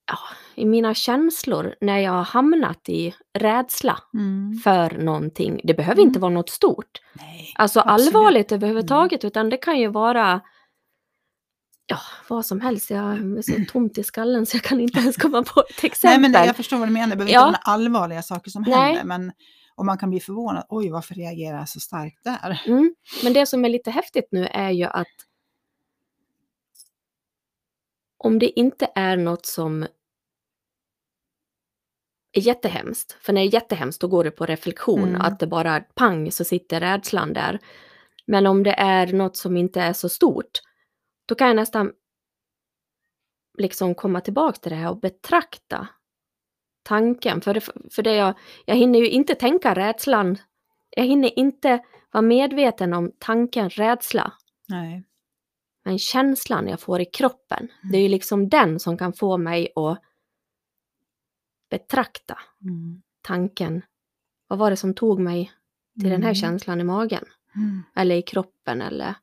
ja, 0.06 0.18
i 0.54 0.64
mina 0.64 0.94
känslor 0.94 1.74
när 1.80 1.98
jag 1.98 2.12
har 2.12 2.24
hamnat 2.24 2.88
i 2.88 3.14
rädsla 3.38 3.98
Mm. 4.14 4.58
för 4.64 4.90
någonting. 4.90 5.60
Det 5.64 5.74
behöver 5.74 5.98
Mm. 6.00 6.08
inte 6.08 6.18
vara 6.20 6.32
något 6.32 6.50
stort. 6.50 7.00
Nej, 7.12 7.52
Alltså 7.56 7.80
absolut. 7.80 8.14
allvarligt 8.14 8.52
överhuvudtaget, 8.52 9.24
utan 9.24 9.50
det 9.50 9.56
kan 9.56 9.78
ju 9.78 9.88
vara 9.88 10.40
ja, 11.86 11.98
vad 12.28 12.46
som 12.46 12.60
helst. 12.60 12.90
Jag 12.90 13.04
är 13.18 13.42
så 13.42 13.72
tomt 13.72 13.98
i 13.98 14.02
skallen 14.02 14.46
så 14.46 14.56
jag 14.56 14.64
kan 14.64 14.80
inte 14.80 14.98
ens 15.00 15.16
komma 15.16 15.42
på 15.42 15.60
ett 15.60 15.66
Nej, 15.82 15.90
exempel. 15.90 16.20
men 16.20 16.32
det, 16.32 16.46
jag 16.46 16.56
förstår 16.56 16.76
vad 16.78 16.88
du 16.88 16.92
menar. 16.92 17.08
Det 17.10 17.16
behöver 17.16 17.32
Ja. 17.32 17.48
inte 17.48 17.60
vara 17.64 17.74
allvarliga 17.74 18.22
saker 18.22 18.50
som 18.50 18.62
Nej. 18.62 18.74
händer. 18.78 19.04
Men, 19.04 19.32
och 19.74 19.84
man 19.86 19.98
kan 19.98 20.10
bli 20.10 20.20
förvånad. 20.20 20.66
Oj, 20.68 20.90
varför 20.90 21.14
reagerar 21.14 21.58
jag 21.58 21.68
så 21.68 21.80
starkt 21.80 22.24
där? 22.24 22.62
Mm. 22.66 22.94
Men 23.24 23.32
det 23.32 23.46
som 23.46 23.64
är 23.64 23.68
lite 23.68 23.90
häftigt 23.90 24.28
nu 24.30 24.46
är 24.46 24.70
ju 24.70 24.84
att 24.84 25.06
om 28.18 28.38
det 28.38 28.60
inte 28.60 28.88
är 28.94 29.16
något 29.16 29.46
som 29.46 29.86
är 32.36 32.42
jättehemskt. 32.42 33.12
För 33.20 33.32
när 33.32 33.40
det 33.40 33.46
är 33.48 33.54
jättehemskt 33.54 34.00
då 34.00 34.08
går 34.08 34.24
det 34.24 34.30
på 34.30 34.46
reflektion, 34.46 35.08
Mm. 35.08 35.20
att 35.20 35.38
det 35.40 35.46
bara 35.46 35.80
pang 35.80 36.30
så 36.30 36.44
sitter 36.44 36.80
rädslan 36.80 37.32
där. 37.32 37.58
Men 38.26 38.46
om 38.46 38.62
det 38.62 38.72
är 38.72 39.06
något 39.12 39.36
som 39.36 39.56
inte 39.56 39.80
är 39.80 39.92
så 39.92 40.08
stort, 40.08 40.50
då 41.26 41.34
kan 41.34 41.46
jag 41.46 41.56
nästan 41.56 41.92
liksom 43.58 43.94
komma 43.94 44.20
tillbaka 44.20 44.58
till 44.58 44.70
det 44.70 44.76
här 44.76 44.90
och 44.90 45.00
betrakta 45.00 45.88
tanken. 46.82 47.40
För 47.40 47.54
det, 47.54 47.60
för 47.90 48.02
det 48.02 48.14
jag, 48.14 48.34
jag 48.64 48.74
hinner 48.74 48.98
ju 48.98 49.10
inte 49.10 49.34
tänka 49.34 49.74
rädslan, 49.74 50.38
jag 50.90 51.04
hinner 51.04 51.38
inte 51.38 51.84
vara 52.12 52.22
medveten 52.22 52.92
om 52.92 53.12
tanken 53.18 53.70
rädsla. 53.70 54.32
Nej. 54.68 55.04
Men 55.84 55.98
känslan 55.98 56.68
jag 56.68 56.80
får 56.80 57.00
i 57.00 57.04
kroppen, 57.04 57.68
det 57.92 57.98
är 57.98 58.02
ju 58.02 58.08
liksom 58.08 58.48
den 58.48 58.80
som 58.80 58.98
kan 58.98 59.12
få 59.12 59.36
mig 59.38 59.72
att 59.76 59.98
betrakta 61.70 62.38
Mm. 62.62 63.02
tanken. 63.22 63.82
Vad 64.48 64.58
var 64.58 64.70
det 64.70 64.76
som 64.76 64.94
tog 64.94 65.20
mig 65.20 65.52
till 66.00 66.10
den 66.10 66.22
här 66.22 66.28
Mm. 66.30 66.34
känslan 66.34 66.80
i 66.80 66.84
magen? 66.84 67.24
Mm. 67.56 67.82
Eller 67.96 68.16
i 68.16 68.22
kroppen 68.22 68.82
eller 68.82 69.14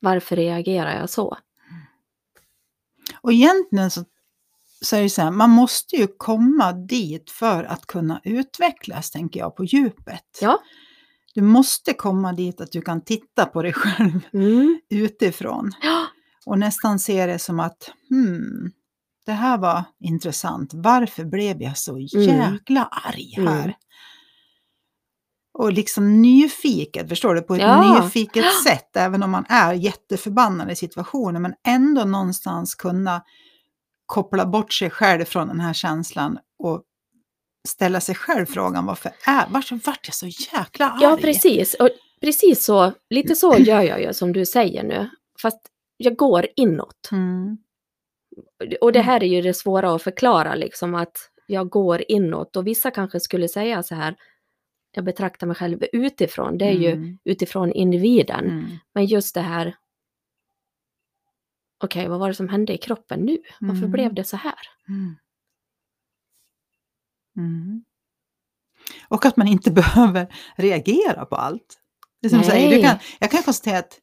varför 0.00 0.36
reagerar 0.36 0.98
jag 1.00 1.10
så? 1.10 1.38
Och 3.20 3.32
egentligen 3.32 3.90
så, 3.90 4.04
så 4.80 4.96
är 4.96 5.02
det 5.02 5.10
så 5.10 5.22
här, 5.22 5.30
man 5.30 5.50
måste 5.50 5.96
ju 5.96 6.06
komma 6.16 6.72
dit 6.72 7.30
för 7.30 7.64
att 7.64 7.86
kunna 7.86 8.20
utvecklas, 8.24 9.10
tänker 9.10 9.40
jag, 9.40 9.56
på 9.56 9.64
djupet. 9.64 10.38
Ja. 10.40 10.62
Du 11.34 11.42
måste 11.42 11.92
komma 11.94 12.32
dit 12.32 12.60
att 12.60 12.72
du 12.72 12.82
kan 12.82 13.00
titta 13.00 13.46
på 13.46 13.62
dig 13.62 13.72
själv 13.72 14.20
Mm. 14.32 14.80
utifrån 14.88 15.72
Ja. 15.82 16.06
och 16.46 16.58
nästan 16.58 16.98
se 16.98 17.26
det 17.26 17.38
som 17.38 17.60
att 17.60 17.90
hmm, 18.08 18.70
det 19.30 19.34
här 19.36 19.58
var 19.58 19.84
intressant. 20.00 20.70
Varför 20.74 21.24
blev 21.24 21.62
jag 21.62 21.78
så 21.78 21.98
jäkla 21.98 22.84
arg 22.84 23.34
här? 23.36 23.62
Mm. 23.62 23.72
Och 25.58 25.72
liksom 25.72 26.22
nyfiket, 26.22 27.08
förstår 27.08 27.34
du? 27.34 27.42
På 27.42 27.54
ett 27.54 27.60
Ja. 27.60 28.00
nyfiket 28.02 28.44
sätt, 28.66 28.96
även 28.96 29.22
om 29.22 29.30
man 29.30 29.44
är 29.48 29.72
jätteförbannad 29.72 30.70
i 30.70 30.76
situationen, 30.76 31.42
men 31.42 31.54
ändå 31.66 32.04
någonstans 32.04 32.74
kunna 32.74 33.22
koppla 34.06 34.46
bort 34.46 34.72
sig 34.72 34.90
själv 34.90 35.24
från 35.24 35.48
den 35.48 35.60
här 35.60 35.72
känslan 35.72 36.38
och 36.58 36.82
ställa 37.68 38.00
sig 38.00 38.14
själv 38.14 38.46
frågan 38.46 38.86
varför, 38.86 39.12
är, 39.26 39.46
varför 39.50 39.80
vart 39.86 40.06
jag 40.08 40.14
så 40.14 40.26
jäkla 40.26 40.90
arg? 40.90 41.02
ja, 41.02 41.18
precis. 41.20 41.74
Och 41.74 41.88
precis 42.20 42.64
så, 42.64 42.92
lite 43.10 43.34
så 43.34 43.54
gör 43.58 43.82
jag 43.82 44.02
ju 44.02 44.14
som 44.14 44.32
du 44.32 44.46
säger 44.46 44.82
nu. 44.82 45.10
Fast 45.42 45.60
jag 45.96 46.16
går 46.16 46.46
inåt. 46.56 47.08
Mm. 47.12 47.58
Och 48.80 48.92
det 48.92 49.00
här 49.00 49.22
är 49.22 49.28
ju 49.28 49.40
det 49.42 49.54
svåra 49.54 49.94
att 49.94 50.02
förklara, 50.02 50.54
liksom 50.54 50.94
att 50.94 51.30
jag 51.46 51.68
går 51.68 52.04
inåt. 52.08 52.56
Och 52.56 52.66
vissa 52.66 52.90
kanske 52.90 53.20
skulle 53.20 53.48
säga 53.48 53.82
så 53.82 53.94
här, 53.94 54.16
jag 54.92 55.04
betraktar 55.04 55.46
mig 55.46 55.56
själv 55.56 55.84
utifrån. 55.92 56.58
Det 56.58 56.64
är 56.64 56.72
ju 56.72 56.90
Mm. 56.90 57.18
utifrån 57.24 57.72
individen. 57.72 58.44
Mm. 58.44 58.66
Men 58.94 59.06
just 59.06 59.34
det 59.34 59.40
här, 59.40 59.76
okej, 61.84 62.08
vad 62.08 62.20
var 62.20 62.28
det 62.28 62.34
som 62.34 62.48
hände 62.48 62.72
i 62.74 62.78
kroppen 62.78 63.20
nu? 63.20 63.38
Varför 63.60 63.78
Mm. 63.78 63.90
blev 63.92 64.14
det 64.14 64.24
så 64.24 64.36
här? 64.36 64.58
Mm. 64.88 65.16
Mm. 67.36 67.84
Och 69.08 69.26
att 69.26 69.36
man 69.36 69.46
inte 69.48 69.70
behöver 69.82 70.34
reagera 70.56 71.26
på 71.26 71.36
allt. 71.36 71.76
Det 72.22 72.28
som 72.30 72.42
säger, 72.42 72.76
du 72.76 72.82
kan, 72.82 72.98
jag 73.20 73.30
kan 73.30 73.42
konstatera 73.42 73.78
att 73.78 74.00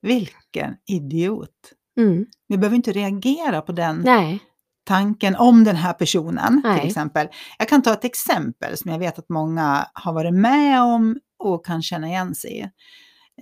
vilken 0.00 0.76
idiot. 0.86 1.72
Mm. 1.96 2.26
Vi 2.48 2.58
behöver 2.58 2.76
inte 2.76 2.92
reagera 2.92 3.60
på 3.60 3.72
den 3.72 4.02
Nej, 4.04 4.40
tanken 4.86 5.36
om 5.36 5.64
den 5.64 5.76
här 5.76 5.92
personen 5.92 6.60
Nej. 6.64 6.80
till 6.80 6.88
exempel. 6.88 7.28
Jag 7.58 7.68
kan 7.68 7.82
ta 7.82 7.92
ett 7.92 8.04
exempel 8.04 8.76
som 8.76 8.90
jag 8.90 8.98
vet 8.98 9.18
att 9.18 9.28
många 9.28 9.86
har 9.92 10.12
varit 10.12 10.34
med 10.34 10.82
om 10.82 11.18
och 11.38 11.66
kan 11.66 11.82
känna 11.82 12.08
igen 12.08 12.34
sig 12.34 12.58
i. 12.58 12.62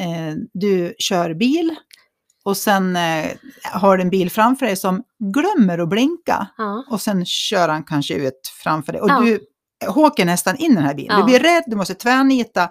Eh, 0.01 0.35
du 0.53 0.95
kör 0.99 1.35
bil 1.35 1.75
och 2.45 2.57
sen 2.57 2.97
eh, 2.97 3.27
har 3.63 3.97
du 3.97 4.03
en 4.03 4.11
bil 4.11 4.31
framför 4.31 4.67
dig 4.67 4.77
som 4.77 5.03
glömmer 5.19 5.79
att 5.79 5.89
blinka 5.89 6.47
ja. 6.59 6.85
och 6.91 7.01
sen 7.01 7.27
kör 7.27 7.69
han 7.69 7.85
kanske 7.85 8.15
ut 8.15 8.53
framför 8.63 8.93
dig 8.93 9.01
och 9.01 9.11
Ja. 9.11 9.21
du 9.21 9.41
åker 9.97 10.25
nästan 10.25 10.57
in 10.57 10.73
i 10.73 10.75
den 10.75 10.85
här 10.85 10.95
bilen. 10.95 11.19
Ja. 11.19 11.25
Du 11.25 11.25
blir 11.25 11.41
rädd, 11.41 11.65
du 11.67 11.77
måste 11.77 11.95
tvärnita 11.95 12.71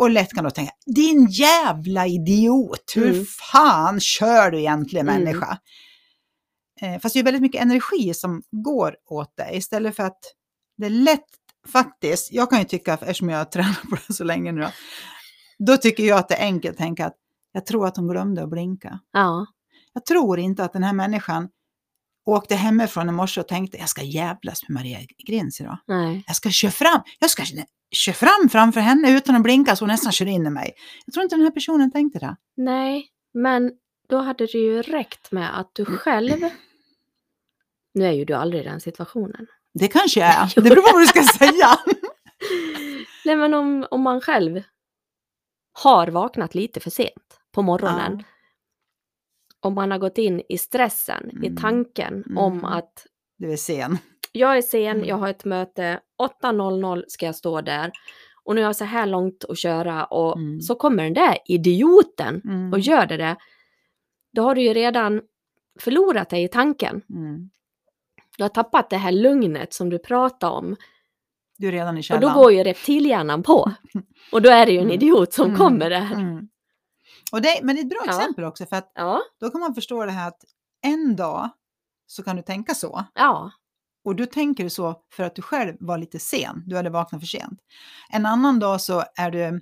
och 0.00 0.10
lätt 0.10 0.32
kan 0.34 0.44
du 0.44 0.50
tänka, 0.50 0.72
din 0.86 1.26
jävla 1.30 2.06
idiot, 2.06 2.92
hur 2.96 3.10
Mm. 3.10 3.24
fan 3.52 4.00
kör 4.00 4.50
du 4.50 4.58
egentligen 4.58 5.08
Mm. 5.08 5.22
människa? 5.24 5.58
Eh, 6.80 6.98
fast 7.00 7.12
det 7.12 7.18
är 7.18 7.24
väldigt 7.24 7.42
mycket 7.42 7.62
energi 7.62 8.14
som 8.14 8.42
går 8.50 8.96
åt 9.10 9.36
dig 9.36 9.56
istället 9.56 9.96
för 9.96 10.02
att 10.02 10.18
det 10.76 10.86
är 10.86 10.90
lätt 10.90 11.26
faktiskt, 11.68 12.32
jag 12.32 12.50
kan 12.50 12.58
ju 12.58 12.64
tycka, 12.64 12.94
eftersom 12.94 13.28
jag 13.28 13.38
har 13.38 13.44
tränat 13.54 13.82
på 13.90 13.96
det 14.06 14.14
så 14.14 14.24
länge 14.24 14.52
nu, 14.52 14.60
då, 14.60 14.70
då 15.58 15.76
tycker 15.76 16.02
jag 16.04 16.18
att 16.18 16.28
det 16.28 16.34
är 16.34 16.44
enkelt 16.44 16.72
att 16.74 16.78
tänka 16.78 17.06
att 17.06 17.16
jag 17.52 17.66
tror 17.66 17.86
att 17.86 17.96
hon 17.96 18.08
glömde 18.08 18.42
att 18.42 18.50
blinka. 18.50 19.00
ja. 19.12 19.46
Jag 19.92 20.04
tror 20.06 20.38
inte 20.38 20.64
att 20.64 20.72
den 20.72 20.82
här 20.82 20.92
människan 20.92 21.48
åkte 22.26 22.54
hemifrån 22.54 23.08
i 23.08 23.12
morse 23.12 23.40
och 23.40 23.48
tänkte 23.48 23.76
jag 23.78 23.88
ska 23.88 24.02
jävlas 24.02 24.68
med 24.68 24.74
Maria 24.74 24.98
Grins 25.26 25.60
idag. 25.60 25.78
Nej. 25.86 26.24
Jag 26.26 26.36
ska 26.36 26.50
köra 26.50 26.70
fram, 26.70 27.00
jag 27.18 27.30
ska 27.30 27.44
köra 27.90 28.14
fram 28.14 28.48
framför 28.48 28.80
henne 28.80 29.16
utan 29.16 29.36
att 29.36 29.42
blinka 29.42 29.76
så 29.76 29.82
hon 29.84 29.88
nästan 29.88 30.12
kör 30.12 30.26
in 30.26 30.46
i 30.46 30.50
mig. 30.50 30.72
Jag 31.06 31.12
tror 31.14 31.22
inte 31.24 31.36
den 31.36 31.44
här 31.44 31.50
personen 31.50 31.92
tänkte 31.92 32.18
det. 32.18 32.36
Nej, 32.56 33.08
men 33.34 33.72
då 34.08 34.18
hade 34.18 34.46
det 34.46 34.58
ju 34.58 34.82
räckt 34.82 35.32
med 35.32 35.58
att 35.60 35.70
du 35.74 35.84
själv... 35.84 36.36
Nu 37.94 38.04
är 38.06 38.12
ju 38.12 38.24
du 38.24 38.34
aldrig 38.34 38.62
i 38.62 38.64
den 38.68 38.80
situationen. 38.80 39.46
Det 39.74 39.88
kanske 39.88 40.20
jag 40.20 40.28
är, 40.28 40.52
det 40.54 40.70
beror 40.70 40.82
på 40.82 40.92
vad 40.92 41.02
du 41.02 41.06
ska 41.06 41.22
säga. 41.22 41.68
Nej, 43.24 43.36
men 43.36 43.54
om, 43.54 43.86
om 43.90 44.00
man 44.02 44.20
själv 44.20 44.62
har 45.72 46.06
vaknat 46.08 46.54
lite 46.54 46.80
för 46.80 46.90
sent 46.90 47.40
på 47.52 47.62
morgonen. 47.62 48.16
Ja. 48.18 48.24
Om 49.62 49.74
man 49.74 49.90
har 49.90 49.98
gått 49.98 50.18
in 50.18 50.42
i 50.48 50.58
stressen, 50.58 51.30
i 51.42 51.46
Mm. 51.46 51.56
tanken 51.56 52.14
Mm. 52.14 52.38
om 52.38 52.64
att 52.64 53.06
Du 53.38 53.52
är 53.52 53.56
sen. 53.56 53.98
jag 54.32 54.56
är 54.58 54.62
sen, 54.62 54.96
Mm. 54.96 55.04
jag 55.08 55.16
har 55.16 55.28
ett 55.28 55.44
möte, 55.44 56.00
8.00 56.22 57.04
ska 57.08 57.26
jag 57.26 57.34
stå 57.36 57.60
där. 57.60 57.90
Och 58.44 58.54
nu 58.54 58.60
har 58.60 58.68
jag 58.68 58.76
så 58.76 58.84
här 58.84 59.06
långt 59.06 59.44
att 59.48 59.58
köra 59.58 60.04
och 60.04 60.36
Mm. 60.36 60.60
så 60.60 60.74
kommer 60.74 61.04
den 61.04 61.14
där 61.14 61.38
idioten 61.46 62.40
Mm. 62.44 62.72
och 62.72 62.78
gör 62.78 63.06
det 63.06 63.16
där. 63.16 63.36
Då 64.32 64.42
har 64.42 64.54
du 64.54 64.62
ju 64.62 64.74
redan 64.74 65.20
förlorat 65.80 66.30
dig 66.30 66.44
i 66.44 66.48
tanken. 66.48 67.02
Mm. 67.10 67.50
Du 68.36 68.44
har 68.44 68.48
tappat 68.48 68.90
det 68.90 68.96
här 68.96 69.12
lugnet 69.12 69.74
som 69.74 69.90
du 69.90 69.98
pratade 69.98 70.52
om. 70.52 70.76
Du 71.58 71.68
är 71.68 71.72
redan 71.72 71.98
i 71.98 72.00
Och 72.00 72.04
källan. 72.04 72.22
då 72.34 72.40
går 72.40 72.52
ju 72.52 72.64
reptilhjärnan 72.64 73.42
på. 73.42 73.72
Och 74.32 74.42
då 74.42 74.50
är 74.50 74.66
det 74.66 74.72
ju 74.72 74.78
en 74.78 74.84
Mm. 74.84 74.94
idiot 74.94 75.32
som 75.32 75.46
Mm. 75.46 75.58
kommer 75.58 75.90
där. 75.90 76.08
Och 77.32 77.42
det, 77.42 77.60
men 77.62 77.76
det 77.76 77.80
är 77.80 77.84
ett 77.84 77.90
bra 77.90 78.02
Ja. 78.06 78.18
exempel 78.20 78.44
också 78.44 78.66
för 78.66 78.76
att 78.76 78.92
Ja, 78.94 79.20
då 79.40 79.50
kan 79.50 79.60
man 79.60 79.74
förstå 79.74 80.04
det 80.04 80.12
här 80.12 80.28
att 80.28 80.44
en 80.82 81.16
dag 81.16 81.48
så 82.06 82.22
kan 82.22 82.36
du 82.36 82.42
tänka 82.42 82.74
så. 82.74 83.04
ja, 83.14 83.50
Och 84.04 84.16
du 84.16 84.26
tänker 84.26 84.68
så 84.68 84.94
för 85.12 85.24
att 85.24 85.34
du 85.34 85.42
själv 85.42 85.74
var 85.80 85.98
lite 85.98 86.18
sen, 86.18 86.62
du 86.66 86.76
hade 86.76 86.90
vaknat 86.90 87.20
för 87.20 87.26
sent. 87.26 87.58
En 88.12 88.26
annan 88.26 88.58
dag 88.58 88.80
så 88.80 89.04
är 89.16 89.30
du, 89.30 89.60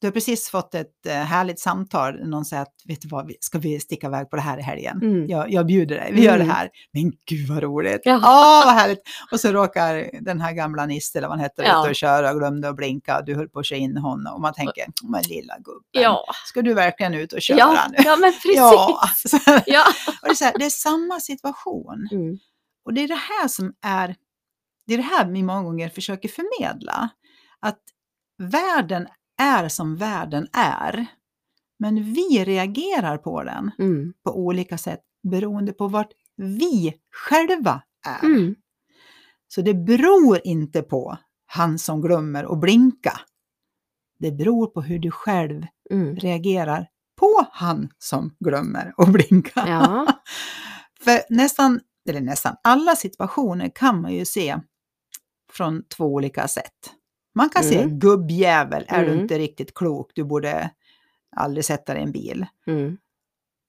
du 0.00 0.06
har 0.06 0.12
precis 0.12 0.48
fått 0.48 0.74
ett 0.74 1.06
eh, 1.06 1.12
härligt 1.14 1.60
samtal, 1.60 2.28
någon 2.28 2.44
säger 2.44 2.62
att 2.62 2.74
vet 2.84 3.00
du 3.02 3.08
vad, 3.08 3.32
ska 3.40 3.58
vi 3.58 3.80
sticka 3.80 4.06
iväg 4.06 4.30
på 4.30 4.36
det 4.36 4.42
här 4.42 4.58
i 4.58 4.62
helgen? 4.62 5.00
Mm. 5.02 5.26
Jag, 5.28 5.50
jag 5.52 5.66
bjuder 5.66 5.96
dig, 5.96 6.10
vi 6.12 6.22
gör 6.24 6.38
det 6.38 6.44
Mm. 6.44 6.54
här. 6.56 6.70
Men 6.92 7.12
gud 7.26 7.48
vad 7.48 7.62
roligt! 7.62 8.00
Ja. 8.04 8.14
Åh 8.16 8.66
vad 8.66 8.74
härligt! 8.74 9.02
Och 9.32 9.40
så 9.40 9.52
råkar 9.52 10.10
den 10.24 10.40
här 10.40 10.52
gamla 10.52 10.86
Nisse, 10.86 11.18
eller 11.18 11.28
vad 11.28 11.36
han 11.38 11.42
hette, 11.44 11.62
Ja. 11.62 11.84
ut 11.84 11.90
och 11.90 11.94
köra 11.96 12.30
och 12.30 12.38
glömde 12.38 12.68
att 12.68 12.76
blinka, 12.76 13.22
du 13.26 13.34
höll 13.34 13.48
på 13.48 13.58
att 13.58 13.66
köra 13.66 13.78
in 13.78 13.96
honom 13.96 14.34
och 14.34 14.40
man 14.40 14.54
tänker, 14.54 14.84
men 15.10 15.22
lilla 15.22 15.54
gubben, 15.58 16.02
ja. 16.02 16.24
ska 16.46 16.62
du 16.62 16.74
verkligen 16.74 17.14
ut 17.14 17.32
och 17.32 17.42
köra 17.42 17.58
Ja, 17.58 17.86
nu? 17.90 17.96
ja 18.04 18.16
men 18.16 18.32
precis. 18.32 18.56
Ja, 18.56 19.00
så, 19.28 19.38
Ja. 19.66 19.84
och 20.22 20.28
det, 20.28 20.40
är 20.40 20.44
här, 20.44 20.58
det 20.58 20.64
är 20.64 20.70
samma 20.70 21.20
situation. 21.20 22.08
Mm. 22.12 22.38
Och 22.84 22.94
det 22.94 23.00
är 23.00 23.08
det 23.08 23.14
här 23.14 23.48
som 23.48 23.74
är, 23.82 24.16
det 24.86 24.94
är 24.94 24.98
det 24.98 25.04
här 25.04 25.26
vi 25.30 25.42
många 25.42 25.62
gånger 25.62 25.88
försöker 25.88 26.28
förmedla. 26.28 27.08
Att 27.60 27.80
världen 28.38 29.06
är 29.42 29.68
som 29.68 29.96
världen 29.96 30.48
är. 30.52 31.06
Men 31.78 32.12
vi 32.14 32.44
reagerar 32.44 33.18
på 33.18 33.42
den 33.42 33.70
Mm. 33.78 34.12
på 34.24 34.38
olika 34.38 34.78
sätt 34.78 35.00
beroende 35.22 35.72
på 35.72 35.88
vart 35.88 36.10
vi 36.36 36.94
själva 37.12 37.82
är. 38.06 38.24
Mm. 38.26 38.54
Så 39.48 39.60
det 39.62 39.74
beror 39.74 40.40
inte 40.44 40.82
på 40.82 41.18
han 41.46 41.78
som 41.78 42.00
glömmer 42.00 42.52
att 42.52 42.60
blinka. 42.60 43.12
Det 44.18 44.32
beror 44.32 44.66
på 44.66 44.80
hur 44.82 44.98
du 44.98 45.10
själv 45.10 45.62
Mm. 45.90 46.16
reagerar 46.16 46.88
på 47.16 47.46
han 47.52 47.88
som 47.98 48.36
glömmer 48.40 48.94
att 48.96 49.08
blinka. 49.12 49.64
Ja. 49.68 50.06
För 51.04 51.20
nästan, 51.34 51.80
eller 52.08 52.20
nästan 52.20 52.56
alla 52.62 52.96
situationer 52.96 53.70
kan 53.74 54.00
man 54.02 54.12
ju 54.12 54.24
se 54.24 54.56
från 55.52 55.82
två 55.96 56.04
olika 56.04 56.48
sätt. 56.48 56.92
Man 57.34 57.48
kan 57.48 57.64
se 57.64 57.78
Mm. 57.82 57.98
gubbjävel, 57.98 58.84
är 58.88 59.02
du 59.04 59.08
Mm. 59.10 59.20
inte 59.20 59.38
riktigt 59.38 59.74
klok, 59.74 60.10
du 60.14 60.24
borde 60.24 60.70
aldrig 61.36 61.64
sätta 61.64 61.92
dig 61.94 62.02
i 62.02 62.04
en 62.04 62.12
bil. 62.12 62.46
Mm. 62.66 62.96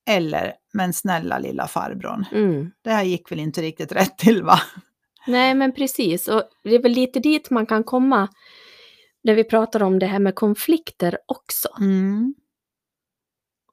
Eller, 0.10 0.54
men 0.74 0.94
snälla 0.94 1.40
lilla 1.40 1.68
farbrorn, 1.68 2.26
Mm. 2.32 2.72
det 2.82 2.90
här 2.92 3.04
gick 3.04 3.32
väl 3.32 3.40
inte 3.40 3.62
riktigt 3.62 3.92
rätt 3.92 4.18
till 4.18 4.44
va? 4.44 4.60
Nej, 5.28 5.56
men 5.56 5.72
precis. 5.74 6.28
Och 6.28 6.44
det 6.64 6.76
är 6.76 6.82
väl 6.82 6.92
lite 6.92 7.20
dit 7.20 7.50
man 7.50 7.66
kan 7.66 7.84
komma 7.84 8.28
när 9.24 9.34
vi 9.36 9.44
pratar 9.44 9.84
om 9.84 10.00
det 10.00 10.06
här 10.06 10.20
med 10.20 10.36
konflikter 10.36 11.18
också. 11.26 11.68
Mm. 11.80 12.36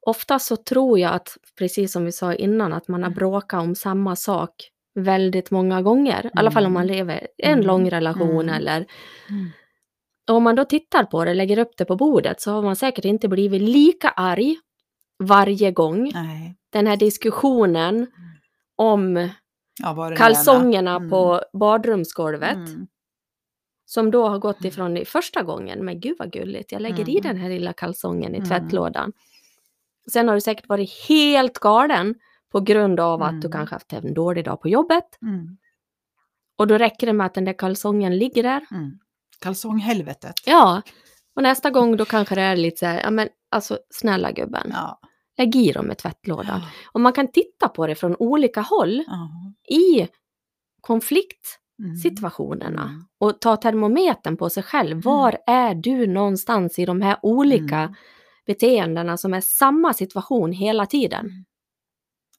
Ofta 0.05 0.39
så 0.39 0.55
tror 0.55 0.99
jag 0.99 1.13
att, 1.13 1.37
precis 1.57 1.91
som 1.91 2.05
vi 2.05 2.11
sa 2.11 2.33
innan, 2.33 2.73
att 2.73 2.87
man 2.87 3.03
har 3.03 3.09
bråkat 3.09 3.61
om 3.61 3.75
samma 3.75 4.15
sak 4.15 4.51
väldigt 4.95 5.51
många 5.51 5.81
gånger. 5.81 6.25
I 6.25 6.29
alla 6.33 6.51
fall 6.51 6.65
om 6.65 6.73
man 6.73 6.87
lever 6.87 7.27
i 7.37 7.43
en 7.45 7.53
Mm. 7.53 7.65
lång 7.65 7.89
relation 7.89 8.41
Mm. 8.49 8.55
eller 8.55 8.85
Mm. 9.29 9.49
Och 10.29 10.35
om 10.35 10.43
man 10.43 10.55
då 10.55 10.65
tittar 10.65 11.03
på 11.03 11.25
det, 11.25 11.33
lägger 11.33 11.57
upp 11.57 11.71
det 11.77 11.85
på 11.85 11.95
bordet, 11.95 12.41
så 12.41 12.51
har 12.51 12.61
man 12.61 12.75
säkert 12.75 13.05
inte 13.05 13.27
blivit 13.27 13.61
lika 13.61 14.09
arg 14.09 14.55
varje 15.23 15.71
gång. 15.71 16.11
Nej. 16.13 16.55
Den 16.71 16.87
här 16.87 16.97
diskussionen 16.97 18.07
om 18.75 19.29
Ja, 19.81 20.11
kalsongerna 20.17 20.95
Mm. 20.95 21.09
på 21.09 21.41
badrumsgolvet, 21.53 22.55
Mm. 22.55 22.87
som 23.85 24.11
då 24.11 24.27
har 24.27 24.39
gått 24.39 24.65
ifrån 24.65 24.97
i 24.97 25.05
första 25.05 25.43
gången, 25.43 25.85
men 25.85 25.99
gud 25.99 26.15
vad 26.19 26.31
gulligt, 26.31 26.71
jag 26.71 26.81
lägger 26.81 27.09
i 27.09 27.19
Mm. 27.19 27.23
den 27.23 27.37
här 27.37 27.49
lilla 27.49 27.73
kalsongen 27.73 28.33
i 28.35 28.37
Mm. 28.37 28.49
tvättlådan. 28.49 29.13
Sen 30.11 30.27
har 30.27 30.35
du 30.35 30.41
säkert 30.41 30.69
varit 30.69 30.91
helt 31.09 31.59
galen 31.59 32.15
på 32.51 32.59
grund 32.59 32.99
av 32.99 33.23
att 33.23 33.41
du 33.41 33.47
Mm. 33.47 33.51
kanske 33.51 33.75
haft 33.75 33.93
en 33.93 34.13
dålig 34.13 34.45
dag 34.45 34.61
på 34.61 34.69
jobbet. 34.69 35.05
Mm. 35.21 35.57
Och 36.57 36.67
då 36.67 36.77
räcker 36.77 37.07
det 37.07 37.13
med 37.13 37.25
att 37.25 37.33
den 37.33 37.45
där 37.45 37.57
kalsongen 37.57 38.17
ligger 38.17 38.43
där. 38.43 38.65
Mm. 38.71 38.91
Kalsonghelvetet. 39.41 40.33
Ja, 40.45 40.81
och 41.35 41.43
nästa 41.43 41.69
gång 41.69 41.97
då 41.97 42.05
kanske 42.05 42.35
det 42.35 42.41
är 42.41 42.55
lite 42.55 42.77
så 42.77 42.85
här, 42.85 43.01
ja 43.01 43.11
men 43.11 43.29
alltså 43.51 43.77
snälla 43.89 44.31
gubben, 44.31 44.69
Ja. 44.73 44.99
lägg 45.37 45.55
i 45.55 45.71
dem 45.71 45.91
i 45.91 45.95
tvättlådan. 45.95 46.61
Och 46.93 47.01
man 47.01 47.13
kan 47.13 47.31
titta 47.31 47.69
på 47.69 47.87
det 47.87 47.95
från 47.95 48.15
olika 48.19 48.61
håll 48.61 49.03
Ja. 49.07 49.29
i 49.75 50.07
konfliktsituationerna 50.81 52.83
Mm. 52.83 53.03
och 53.19 53.41
ta 53.41 53.57
termometern 53.57 54.37
på 54.37 54.49
sig 54.49 54.63
själv. 54.63 55.01
Var 55.03 55.37
är 55.47 55.75
du 55.75 56.07
någonstans 56.07 56.79
i 56.79 56.85
de 56.85 57.01
här 57.01 57.17
olika 57.21 57.77
Mm. 57.79 57.93
Beteendena 58.45 59.17
som 59.17 59.33
är 59.33 59.41
samma 59.41 59.93
situation 59.93 60.51
hela 60.51 60.85
tiden? 60.85 61.45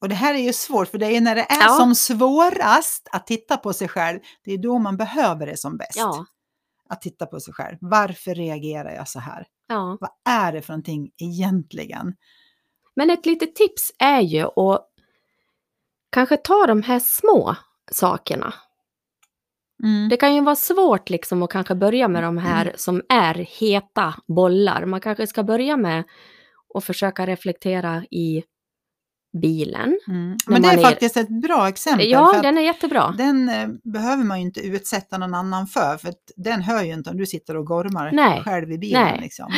Och 0.00 0.08
det 0.08 0.14
här 0.14 0.34
är 0.34 0.38
ju 0.38 0.52
svårt, 0.52 0.88
för 0.88 0.98
det 0.98 1.06
är 1.16 1.20
när 1.20 1.34
det 1.34 1.42
är 1.42 1.62
Ja. 1.62 1.68
som 1.78 1.94
svårast 1.94 3.08
att 3.12 3.26
titta 3.26 3.56
på 3.56 3.72
sig 3.72 3.88
själv, 3.88 4.20
det 4.44 4.52
är 4.52 4.58
då 4.58 4.78
man 4.78 4.96
behöver 4.96 5.46
det 5.46 5.56
som 5.56 5.76
bäst. 5.76 5.96
Ja, 5.96 6.24
Att 6.88 7.02
titta 7.02 7.26
på 7.26 7.40
sig 7.40 7.54
själv. 7.54 7.76
Varför 7.80 8.34
reagerar 8.34 8.90
jag 8.94 9.08
så 9.08 9.18
här? 9.20 9.46
ja. 9.66 9.98
Vad 10.00 10.10
är 10.24 10.52
det 10.52 10.62
för 10.62 10.72
någonting 10.72 11.10
egentligen? 11.16 12.14
Men 12.96 13.10
ett 13.10 13.26
litet 13.26 13.54
tips 13.54 13.92
är 13.98 14.20
ju 14.20 14.42
att 14.56 14.88
kanske 16.10 16.36
ta 16.36 16.66
de 16.66 16.82
här 16.82 16.98
små 17.00 17.56
sakerna. 17.90 18.54
Mm. 19.82 20.08
Det 20.08 20.16
kan 20.16 20.34
ju 20.34 20.40
vara 20.40 20.56
svårt 20.56 21.10
liksom 21.10 21.42
att 21.42 21.50
kanske 21.50 21.74
börja 21.74 22.08
med 22.08 22.22
de 22.22 22.38
här 22.38 22.72
som 22.76 23.02
är 23.08 23.34
heta 23.34 24.14
bollar. 24.26 24.86
Man 24.86 25.00
kanske 25.00 25.26
ska 25.26 25.42
börja 25.42 25.76
med 25.76 26.04
att 26.74 26.84
försöka 26.84 27.26
reflektera 27.26 28.04
i 28.10 28.42
bilen. 29.42 29.98
Mm. 30.08 30.36
Men 30.46 30.62
det 30.62 30.68
är 30.68 30.78
är- 30.78 30.82
faktiskt 30.82 31.16
ett 31.16 31.42
bra 31.42 31.68
exempel. 31.68 32.10
Ja, 32.10 32.40
den 32.42 32.58
är 32.58 32.62
jättebra. 32.62 33.14
den 33.18 33.48
eh, 33.48 33.68
behöver 33.92 34.24
man 34.24 34.40
ju 34.40 34.46
inte 34.46 34.60
utsätta 34.60 35.18
någon 35.18 35.34
annan 35.34 35.66
för, 35.66 35.96
för 35.96 36.14
den 36.36 36.62
hör 36.62 36.82
ju 36.82 36.92
inte 36.92 37.10
om 37.10 37.16
du 37.16 37.26
sitter 37.26 37.56
och 37.56 37.66
gormar 37.66 38.12
Nej. 38.12 38.42
själv 38.44 38.72
i 38.72 38.78
bilen. 38.78 39.02
Nej. 39.02 39.20
Liksom. 39.20 39.52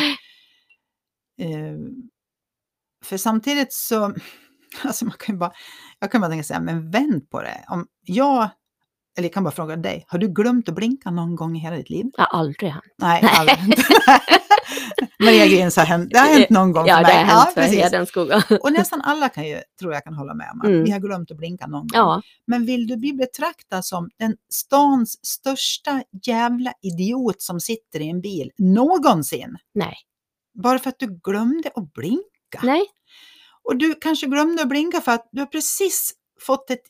Eh, 1.41 1.77
för 3.05 3.17
samtidigt 3.17 3.73
så, 3.73 4.13
alltså 4.83 5.05
man 5.05 5.15
kan 5.19 5.35
ju 5.35 5.39
bara, 5.39 5.51
jag 5.99 6.11
kan 6.11 6.21
bara 6.21 6.29
tänka 6.29 6.43
så 6.43 6.53
här, 6.53 6.61
men 6.61 6.91
vänd 6.91 7.29
på 7.29 7.41
det. 7.41 7.65
Om 7.67 7.87
jag, 8.01 8.49
eller 9.17 9.25
jag 9.27 9.33
kan 9.33 9.43
bara 9.43 9.51
fråga 9.51 9.75
dig, 9.75 10.05
har 10.07 10.19
du 10.19 10.27
glömt 10.27 10.69
att 10.69 10.75
blinka 10.75 11.11
någon 11.11 11.35
gång 11.35 11.55
i 11.57 11.59
hela 11.59 11.75
ditt 11.75 11.89
liv? 11.89 12.05
Har 12.17 12.25
aldrig 12.25 12.71
hänt. 12.71 12.83
Nej, 12.97 13.23
aldrig. 13.37 13.57
Maria 15.19 15.45
Grins 15.47 15.75
har 15.77 15.85
hänt, 15.85 16.09
det 16.13 16.19
har 16.19 16.27
hänt 16.27 16.49
någon 16.49 16.71
gång 16.71 16.87
Ja, 16.87 16.95
för 16.97 17.03
det 17.03 17.07
mig. 17.13 17.23
har 17.23 17.23
hänt 17.41 17.53
för 17.53 17.61
precis. 17.61 17.79
Hedenskog. 17.79 18.29
Och 18.61 18.71
nästan 18.73 19.01
alla 19.01 19.29
kan 19.29 19.47
ju, 19.47 19.61
tror 19.79 19.93
jag 19.93 20.03
kan 20.03 20.13
hålla 20.13 20.33
med 20.33 20.49
om 20.53 20.61
att 20.61 20.67
Mm. 20.67 20.83
vi 20.83 20.91
har 20.91 20.99
glömt 20.99 21.31
att 21.31 21.37
blinka 21.37 21.67
någon 21.67 21.81
gång. 21.81 21.89
Ja, 21.93 22.21
Men 22.47 22.65
vill 22.65 22.87
du 22.87 22.97
bli 22.97 23.13
betraktad 23.13 23.85
som 23.85 24.09
den 24.19 24.35
stans 24.53 25.25
största 25.27 26.03
jävla 26.25 26.73
idiot 26.81 27.41
som 27.41 27.59
sitter 27.59 27.99
i 28.01 28.09
en 28.09 28.21
bil 28.21 28.51
någonsin? 28.57 29.57
nej. 29.73 29.95
Bara 30.63 30.79
för 30.79 30.89
att 30.89 30.99
du 30.99 31.19
glömde 31.23 31.69
att 31.75 31.93
blinka. 31.93 32.59
Nej, 32.63 32.85
Och 33.63 33.77
du 33.77 33.95
kanske 34.01 34.25
glömde 34.27 34.61
att 34.61 34.69
blinka 34.69 35.01
för 35.01 35.11
att 35.11 35.29
du 35.31 35.39
har 35.41 35.45
precis 35.47 36.11
fått 36.41 36.69
ett 36.69 36.81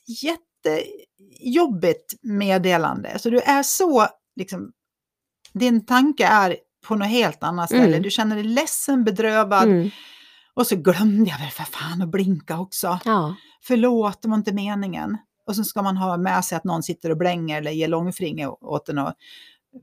jättejobbigt 1.19 2.13
meddelande. 2.21 3.19
Så 3.19 3.29
du 3.29 3.39
är 3.39 3.63
så, 3.63 4.07
liksom, 4.35 4.71
din 5.53 5.85
tanke 5.85 6.25
är 6.25 6.57
på 6.87 6.95
något 6.95 7.07
helt 7.07 7.43
annat 7.43 7.69
ställe. 7.69 7.83
Mm. 7.87 8.01
Du 8.01 8.09
känner 8.09 8.35
dig 8.35 8.45
ledsen, 8.45 9.03
bedrövad. 9.03 9.63
mm. 9.63 9.89
Och 10.53 10.67
så 10.67 10.75
glömde 10.75 11.29
jag 11.29 11.39
väl 11.39 11.49
för 11.49 11.63
fan 11.63 12.01
att 12.01 12.09
blinka 12.09 12.59
också. 12.59 12.99
ja, 13.05 13.35
Förlåt, 13.63 14.21
det 14.21 14.27
var 14.27 14.37
inte 14.37 14.53
meningen. 14.53 15.17
Och 15.47 15.55
så 15.55 15.63
ska 15.63 15.81
man 15.81 15.97
ha 15.97 16.17
med 16.17 16.45
sig 16.45 16.55
att 16.55 16.63
någon 16.63 16.83
sitter 16.83 17.09
och 17.09 17.17
blänger 17.17 17.57
eller 17.57 17.71
ger 17.71 17.87
långfinger 17.87 18.63
åt 18.63 18.89
en 18.89 18.97
och 18.97 19.13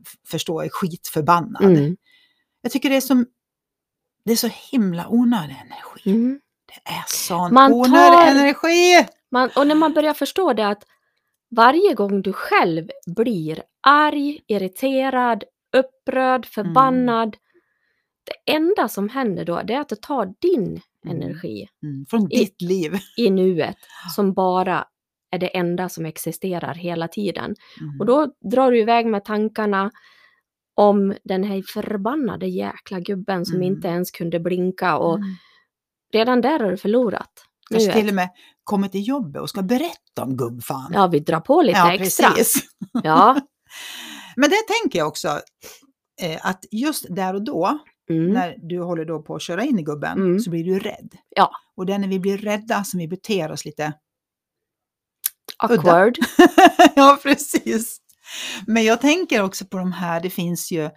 f- 0.07 0.15
förstå 0.29 0.61
är 0.61 0.69
skitförbannad. 0.73 1.65
mm. 1.65 1.97
Jag 2.63 2.73
tycker 2.73 2.91
det 2.91 2.97
är, 2.97 3.01
som, 3.01 3.27
det 4.25 4.33
är 4.33 4.37
så 4.37 4.49
himla 4.71 5.09
onödig 5.09 5.57
energi. 5.67 6.11
Mm. 6.11 6.41
Det 6.67 6.91
är 6.91 7.05
sån 7.07 7.55
Man 7.55 7.73
onödig 7.73 8.19
tar- 8.19 8.27
energi! 8.27 9.07
Man, 9.31 9.51
och 9.57 9.67
när 9.67 9.75
man 9.75 9.95
börjar 9.95 10.15
förstå 10.15 10.53
det 10.53 10.69
att 10.69 10.85
varje 11.57 11.95
gång 11.95 12.23
du 12.23 12.33
själv 12.33 12.89
blir 13.17 13.63
arg, 13.87 14.41
irriterad, 14.47 15.45
upprörd, 15.77 16.47
förbannad. 16.47 17.37
Det 18.25 18.53
enda 18.53 18.89
som 18.89 19.09
händer 19.09 19.45
då 19.45 19.63
det 19.63 19.75
är 19.75 19.81
att 19.81 19.89
du 19.89 19.97
tar 19.97 20.35
din 20.41 20.81
Mm. 21.07 21.17
energi 21.23 21.69
Mm, 21.83 22.07
från 22.11 22.33
I- 22.33 22.39
ditt 22.39 22.63
liv. 22.63 22.93
i 23.17 23.31
nuet 23.31 23.77
som 24.17 24.33
bara 24.33 24.85
är 25.31 25.39
det 25.39 25.57
enda 25.57 25.89
som 25.89 26.07
existerar 26.07 26.75
hela 26.75 27.09
tiden. 27.09 27.55
Mm. 27.81 28.01
Och 28.01 28.07
då 28.07 28.35
drar 28.51 28.71
du 28.71 28.79
iväg 28.81 29.07
med 29.07 29.25
tankarna 29.25 29.91
om 30.75 31.15
den 31.25 31.45
här 31.45 31.63
förbannade 31.75 32.47
jäkla 32.47 33.01
gubben 33.01 33.47
som 33.47 33.57
Mm. 33.57 33.67
inte 33.67 33.89
ens 33.89 34.11
kunde 34.11 34.41
blinka 34.41 34.97
och 34.99 35.17
Mm. 35.17 35.29
redan 36.13 36.41
där 36.41 36.59
har 36.61 36.71
du 36.71 36.77
förlorat. 36.77 37.31
Kanske 37.71 37.93
till 37.93 38.09
och 38.09 38.15
med 38.15 38.29
kommer 38.65 38.89
till 38.89 39.09
jobbet 39.09 39.43
och 39.43 39.49
ska 39.51 39.63
berätta 39.63 40.23
om 40.23 40.37
gubbfan. 40.37 40.91
Ja, 40.95 41.07
vi 41.07 41.21
drar 41.21 41.41
på 41.41 41.63
lite 41.63 41.79
Ja, 41.79 41.93
extra. 41.95 42.31
precis. 42.31 42.63
Ja. 43.03 43.41
Men 44.37 44.51
det 44.51 44.57
tänker 44.83 44.99
jag 44.99 45.09
också, 45.09 45.29
eh, 46.23 46.47
att 46.47 46.65
just 46.71 47.07
där 47.09 47.35
och 47.35 47.45
då, 47.45 47.79
Mm. 48.11 48.33
när 48.33 48.57
du 48.69 48.81
håller 48.83 49.05
då 49.05 49.23
på 49.23 49.35
att 49.35 49.43
köra 49.43 49.65
in 49.65 49.79
i 49.79 49.83
gubben, 49.83 50.19
Mm. 50.19 50.41
så 50.41 50.51
blir 50.51 50.65
du 50.65 50.79
rädd. 50.79 51.15
Ja. 51.37 51.51
Och 51.77 51.87
det 51.87 51.93
är 51.93 51.99
när 51.99 52.09
vi 52.09 52.21
blir 52.21 52.39
rädda 52.39 52.85
som 52.85 52.99
vi 53.01 53.09
beter 53.09 53.53
oss 53.53 53.65
lite 53.65 53.93
Awkward. 55.59 56.15
ja, 56.97 57.19
precis. 57.23 57.99
Men 58.67 58.85
jag 58.85 59.01
tänker 59.01 59.43
också 59.43 59.65
på 59.65 59.79
de 59.79 59.93
här, 59.93 60.21
det 60.21 60.31
finns 60.31 60.73
ju 60.73 60.91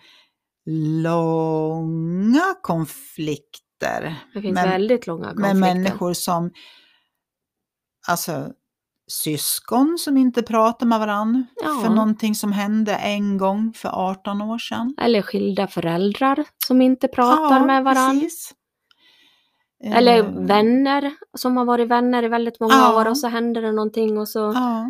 långa 1.02 2.56
konflikter 2.62 3.67
Det 3.80 4.42
finns 4.42 4.54
Men- 4.54 4.70
väldigt 4.70 5.08
långa 5.08 5.26
konflikter. 5.28 5.54
med 5.54 5.76
människor 5.76 6.14
som, 6.14 6.52
alltså 8.08 8.54
syskon 9.08 9.98
som 10.00 10.18
inte 10.18 10.44
pratar 10.44 10.86
med 10.86 11.00
varandra 11.00 11.44
Ja. 11.64 11.82
för 11.84 11.90
någonting 11.90 12.36
som 12.36 12.52
hände 12.52 12.96
en 12.96 13.38
gång 13.38 13.74
för 13.74 13.90
18 13.90 14.42
år 14.42 14.58
sedan. 14.58 14.96
Eller 15.02 15.22
skilda 15.22 15.68
föräldrar 15.68 16.44
som 16.68 16.82
inte 16.82 17.08
pratar 17.08 17.66
med 17.66 17.84
varandra. 17.84 18.22
precis. 18.22 18.54
Eller 19.84 20.18
Eh, 20.24 20.46
vänner 20.46 21.14
som 21.38 21.58
har 21.58 21.66
varit 21.66 21.88
vänner 21.88 22.24
i 22.24 22.28
väldigt 22.28 22.60
många 22.60 22.74
Ja. 22.74 23.02
år 23.02 23.08
och 23.08 23.18
så 23.18 23.28
händer 23.28 23.62
det 23.62 23.72
någonting 23.72 24.18
och 24.18 24.30
så 24.30 24.40
Ja, 24.40 24.90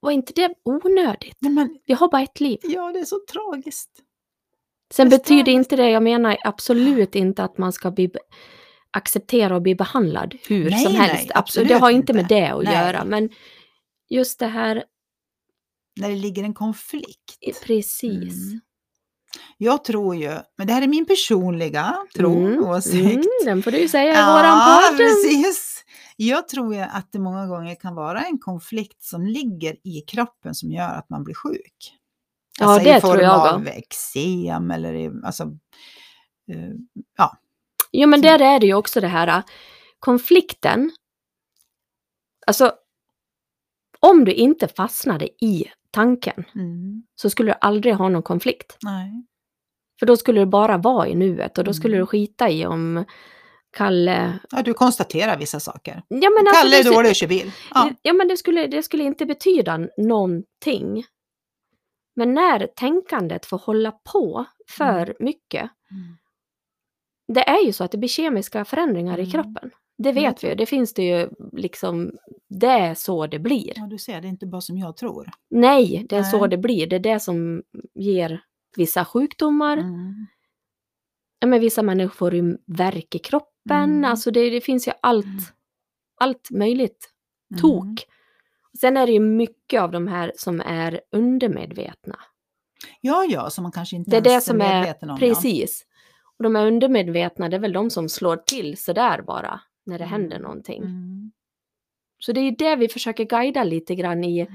var 0.00 0.10
inte 0.10 0.32
det 0.32 0.54
onödigt? 0.64 1.36
Nej, 1.40 1.52
men, 1.52 1.78
Vi 1.86 1.94
har 1.94 2.08
bara 2.08 2.22
ett 2.22 2.40
liv. 2.40 2.58
ja, 2.62 2.92
det 2.92 2.98
är 2.98 3.04
så 3.04 3.18
tragiskt. 3.32 3.90
Sen 4.92 5.06
är 5.06 5.10
betyder 5.10 5.44
det. 5.44 5.50
inte 5.50 5.76
det, 5.76 5.90
jag 5.90 6.02
menar 6.02 6.36
absolut 6.44 7.14
inte 7.14 7.44
att 7.44 7.58
man 7.58 7.72
ska 7.72 7.90
bli 7.90 8.10
acceptera 8.90 9.54
och 9.56 9.62
bli 9.62 9.74
behandlad 9.74 10.34
hur 10.48 10.70
Nej, 10.70 10.84
som 10.84 10.92
nej, 10.92 11.00
helst. 11.08 11.30
absolut 11.34 11.68
det 11.68 11.74
har 11.74 11.90
inte 11.90 12.12
med 12.12 12.26
det 12.28 12.46
att 12.48 12.64
Nej. 12.64 12.74
göra. 12.74 13.04
Men 13.04 13.30
just 14.10 14.38
det 14.38 14.46
här, 14.46 14.84
När 16.00 16.08
det 16.08 16.14
ligger 16.16 16.44
en 16.44 16.54
konflikt. 16.54 17.38
precis. 17.66 18.12
Mm. 18.50 18.60
Jag 19.58 19.84
tror 19.84 20.16
ju, 20.16 20.30
men 20.58 20.66
det 20.66 20.72
här 20.72 20.82
är 20.82 20.86
min 20.86 21.06
personliga 21.06 21.96
tro, 22.16 22.36
Mm, 22.46 22.64
åsikt. 22.64 23.04
mm, 23.04 23.22
den 23.44 23.62
får 23.62 23.70
du 23.70 23.78
ju 23.78 23.88
säga 23.88 24.12
i 24.12 24.24
våran 24.24 24.60
podd. 24.88 24.96
precis. 24.98 25.84
Jag 26.16 26.48
tror 26.48 26.74
ju 26.74 26.80
att 26.80 27.12
det 27.12 27.18
många 27.18 27.46
gånger 27.46 27.74
kan 27.74 27.94
vara 27.94 28.20
en 28.20 28.38
konflikt 28.38 29.02
som 29.02 29.26
ligger 29.26 29.76
i 29.84 30.00
kroppen 30.00 30.54
som 30.54 30.72
gör 30.72 30.94
att 30.94 31.10
man 31.10 31.24
blir 31.24 31.34
sjuk. 31.34 31.94
Ja, 32.62 32.68
alltså 32.74 32.88
det 32.90 32.96
i 32.96 33.00
form 33.00 33.10
tror 33.12 33.22
jag 33.22 33.54
av 33.54 33.66
eksem 33.68 34.70
eller 34.70 34.94
i, 34.94 35.10
alltså, 35.24 35.42
eh, 36.52 36.70
ja. 37.18 37.36
Jo, 37.92 38.08
men 38.08 38.20
där 38.20 38.42
är 38.42 38.60
det 38.60 38.66
ju 38.66 38.74
också 38.74 39.00
det 39.00 39.06
här 39.08 39.28
äh, 39.28 39.42
konflikten. 39.98 40.90
Alltså, 42.46 42.72
om 44.00 44.24
du 44.24 44.32
inte 44.32 44.68
fastnade 44.68 45.44
i 45.44 45.64
tanken 45.90 46.44
Mm. 46.54 47.02
så 47.14 47.30
skulle 47.30 47.52
du 47.52 47.56
aldrig 47.60 47.94
ha 47.94 48.08
någon 48.08 48.22
konflikt. 48.22 48.76
Nej. 48.82 49.26
För 49.98 50.06
då 50.06 50.16
skulle 50.16 50.40
du 50.40 50.46
bara 50.46 50.78
vara 50.78 51.08
i 51.08 51.14
nuet 51.14 51.58
och 51.58 51.64
då 51.64 51.74
skulle 51.74 51.94
Mm. 51.94 52.02
du 52.02 52.06
skita 52.06 52.50
i 52.50 52.66
om 52.66 53.04
Kalle... 53.76 54.38
Ja, 54.50 54.62
du 54.62 54.74
konstaterar 54.74 55.38
vissa 55.38 55.60
saker. 55.60 56.02
Ja 56.08 56.30
men, 56.30 56.46
alltså, 56.48 56.62
Kalle 56.62 56.78
är 56.80 56.84
det, 56.84 56.90
dålig 56.90 57.10
och 57.10 57.16
kör 57.16 57.26
bil. 57.26 57.52
Ja. 57.74 57.90
ja, 58.02 58.12
men 58.12 58.28
det, 58.28 58.36
skulle, 58.36 58.66
det 58.66 58.82
skulle 58.82 59.04
inte 59.04 59.26
betyda 59.26 59.80
någonting. 59.98 61.04
Men 62.16 62.34
när 62.34 62.66
tänkandet 62.66 63.46
får 63.46 63.58
hålla 63.58 63.90
på 63.92 64.44
för 64.68 65.16
mycket, 65.20 65.70
Mm. 65.90 66.16
det 67.34 67.48
är 67.48 67.66
ju 67.66 67.72
så 67.72 67.84
att 67.84 67.90
det 67.92 67.98
blir 67.98 68.08
kemiska 68.08 68.64
förändringar 68.64 69.18
i 69.18 69.22
Mm. 69.22 69.30
kroppen. 69.32 69.70
Det 69.98 70.12
vet 70.12 70.44
vi 70.44 70.54
det 70.54 70.66
finns 70.66 70.94
det 70.94 71.02
ju 71.02 71.28
liksom, 71.52 72.12
det 72.48 72.66
är 72.66 72.94
så 72.94 73.26
det 73.26 73.38
blir. 73.38 73.72
ja, 73.76 73.86
du 73.86 73.98
ser, 73.98 74.20
det 74.20 74.26
är 74.26 74.30
inte 74.30 74.46
bara 74.46 74.60
som 74.60 74.78
jag 74.78 74.96
tror. 74.96 75.30
Nej, 75.50 76.06
det 76.08 76.16
är 76.16 76.22
så 76.22 76.40
Nej. 76.40 76.48
det 76.50 76.58
blir. 76.58 76.86
Det 76.86 76.96
är 76.96 77.00
det 77.00 77.20
som 77.20 77.62
ger 77.94 78.40
vissa 78.76 79.04
sjukdomar. 79.04 79.76
Mm. 79.76 80.26
Ja, 81.38 81.46
men 81.46 81.60
vissa 81.60 81.82
människor 81.82 82.08
får 82.14 82.34
ju 82.34 82.56
värk 82.66 83.14
i 83.14 83.18
kroppen. 83.18 83.82
Mm. 83.90 84.04
Alltså 84.04 84.30
det, 84.30 84.50
det 84.50 84.60
finns 84.60 84.88
ju 84.88 84.92
allt, 85.02 85.24
Mm. 85.26 85.38
allt 86.20 86.50
möjligt 86.50 87.10
Mm. 87.50 87.60
tok. 87.60 88.06
Sen 88.80 88.96
är 88.96 89.06
det 89.06 89.12
ju 89.12 89.20
mycket 89.20 89.80
av 89.82 89.90
de 89.92 90.06
här 90.08 90.32
som 90.36 90.60
är 90.60 91.00
undermedvetna. 91.12 92.18
Ja, 93.00 93.24
ja, 93.24 93.50
som 93.50 93.62
man 93.62 93.72
kanske 93.72 93.96
inte 93.96 94.10
Det 94.10 94.16
är 94.16 94.20
det 94.20 94.30
ens 94.30 94.44
som 94.44 94.60
är, 94.60 94.74
medveten 94.80 95.10
om. 95.10 95.18
precis. 95.18 95.84
Och 96.38 96.42
de 96.44 96.56
är 96.56 96.66
undermedvetna, 96.66 97.48
det 97.48 97.56
är 97.56 97.60
väl 97.60 97.72
de 97.72 97.90
som 97.90 98.08
slår 98.08 98.36
till 98.36 98.76
sådär 98.76 99.22
bara, 99.22 99.60
när 99.86 99.98
det 99.98 100.04
Mm. 100.04 100.12
händer 100.20 100.38
någonting. 100.38 100.82
Ja. 100.82 100.88
Mm. 100.88 101.32
Så 102.18 102.32
det 102.32 102.40
är 102.40 102.52
det 102.58 102.76
vi 102.76 102.88
försöker 102.88 103.24
guida 103.24 103.64
lite 103.64 103.94
grann 103.94 104.24
i, 104.24 104.40
Mm. 104.40 104.52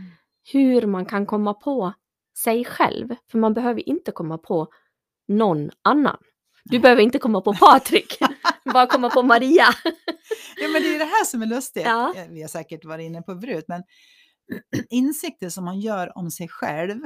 hur 0.53 0.86
man 0.88 1.06
kan 1.06 1.25
komma 1.25 1.53
på 1.53 1.93
sig 2.38 2.65
själv. 2.65 3.15
För 3.32 3.38
man 3.38 3.53
behöver 3.53 3.89
inte 3.89 4.12
komma 4.12 4.38
på 4.38 4.67
någon 5.27 5.69
annan. 5.82 6.17
Du 6.63 6.71
Nej. 6.77 6.82
behöver 6.82 7.01
inte 7.01 7.19
komma 7.19 7.41
på 7.41 7.53
Patrik, 7.53 8.17
bara 8.73 8.88
komma 8.88 9.10
på 9.10 9.23
Maria. 9.23 9.65
Ja, 10.62 10.67
men 10.73 10.82
det 10.82 10.95
är 10.95 10.99
det 10.99 11.06
här 11.06 11.25
som 11.25 11.41
är 11.41 11.45
lustigt. 11.45 11.86
Ja. 11.86 12.13
Eh, 12.15 12.27
Vi 12.30 12.41
har 12.41 12.49
säkert 12.49 12.86
varit 12.86 13.06
inne 13.06 13.21
på 13.21 13.39
förut, 13.41 13.65
men 13.67 13.84
insikter 14.89 15.49
som 15.49 15.65
man 15.65 15.80
gör 15.80 16.17
om 16.17 16.32
sig 16.32 16.47
själv. 16.47 16.99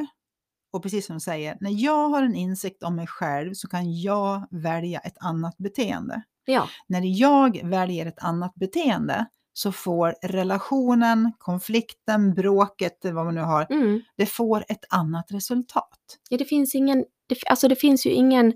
Och 0.74 0.84
precis 0.84 1.06
som 1.06 1.16
du 1.16 1.20
säger, 1.20 1.58
när 1.62 1.84
jag 1.84 2.10
har 2.10 2.24
en 2.24 2.36
insikt 2.36 2.84
om 2.84 2.96
mig 2.96 3.08
själv 3.08 3.54
så 3.54 3.68
kan 3.68 4.02
jag 4.02 4.48
välja 4.52 5.00
ett 5.00 5.18
annat 5.20 5.58
beteende. 5.58 6.22
Ja, 6.46 6.70
När 6.88 7.02
jag 7.20 7.62
väljer 7.64 8.06
ett 8.06 8.20
annat 8.24 8.56
beteende 8.56 9.26
så 9.54 9.72
får 9.72 10.16
relationen, 10.22 11.32
konflikten, 11.38 12.34
bråket, 12.34 12.98
vad 13.04 13.26
man 13.26 13.36
nu 13.36 13.42
har, 13.42 13.68
mm. 13.70 14.02
det 14.18 14.26
får 14.26 14.66
ett 14.68 14.86
annat 14.90 15.26
resultat. 15.32 16.00
ja 16.30 16.38
det 16.38 16.46
finns 16.46 16.76
ingen, 16.76 17.06
det, 17.28 17.36
alltså 17.46 17.68
det 17.68 17.76
finns 17.76 18.06
ju 18.06 18.10
ingen 18.10 18.54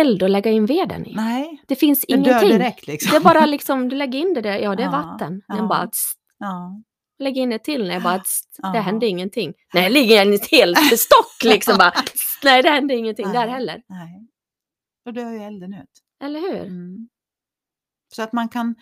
eld 0.00 0.22
att 0.22 0.30
lägga 0.30 0.50
in 0.50 0.66
veden 0.66 1.06
i. 1.06 1.14
Nej, 1.14 1.62
Det 1.68 1.76
finns 1.76 2.00
det 2.08 2.16
dör 2.16 2.24
ingenting. 2.30 2.48
direkt 2.48 2.86
liksom. 2.86 3.10
Det 3.10 3.16
är 3.16 3.20
bara 3.34 3.46
liksom, 3.46 3.88
du 3.88 3.96
lägger 3.96 4.18
in 4.18 4.34
det 4.34 4.40
där, 4.40 4.58
ja 4.58 4.74
det 4.76 4.82
är 4.82 4.86
Ja, 4.86 4.90
vatten. 4.90 5.42
Den 5.48 5.56
ja. 5.56 5.66
bara, 5.66 5.86
tss, 5.86 6.12
Ja. 6.38 6.82
lägg 7.18 7.36
in 7.38 7.50
det 7.50 7.58
till, 7.58 7.88
nej 7.88 8.00
bara, 8.00 8.18
tss, 8.18 8.40
det 8.72 8.78
hände 8.80 9.06
ingenting. 9.06 9.54
Nej, 9.74 9.90
ligger 9.90 10.22
en 10.22 10.38
helt 10.50 10.78
stock 10.98 11.44
liksom 11.44 11.78
bara, 11.78 11.90
tss, 11.90 12.38
nej 12.44 12.62
det 12.62 12.70
hände 12.70 12.94
ingenting 12.94 13.26
där 13.32 13.40
Nej. 13.46 13.50
heller. 13.50 13.82
Nej. 13.88 14.28
Då 15.04 15.10
dör 15.10 15.30
ju 15.32 15.38
elden 15.42 15.74
ut. 15.74 15.90
Eller 16.24 16.40
hur? 16.40 16.60
Mm. 16.66 17.08
Så 18.14 18.22
att 18.22 18.32
man 18.32 18.48
kan 18.48 18.74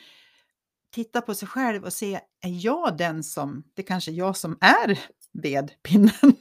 titta 0.94 1.20
på 1.20 1.34
sig 1.34 1.48
själv 1.48 1.84
och 1.84 1.92
se, 1.92 2.14
är 2.42 2.64
jag 2.64 2.96
den 2.96 3.22
som, 3.22 3.62
det 3.76 3.82
kanske 3.82 4.10
är 4.10 4.14
jag 4.14 4.36
som 4.36 4.58
är 4.60 4.98
vedpinnen? 5.42 6.10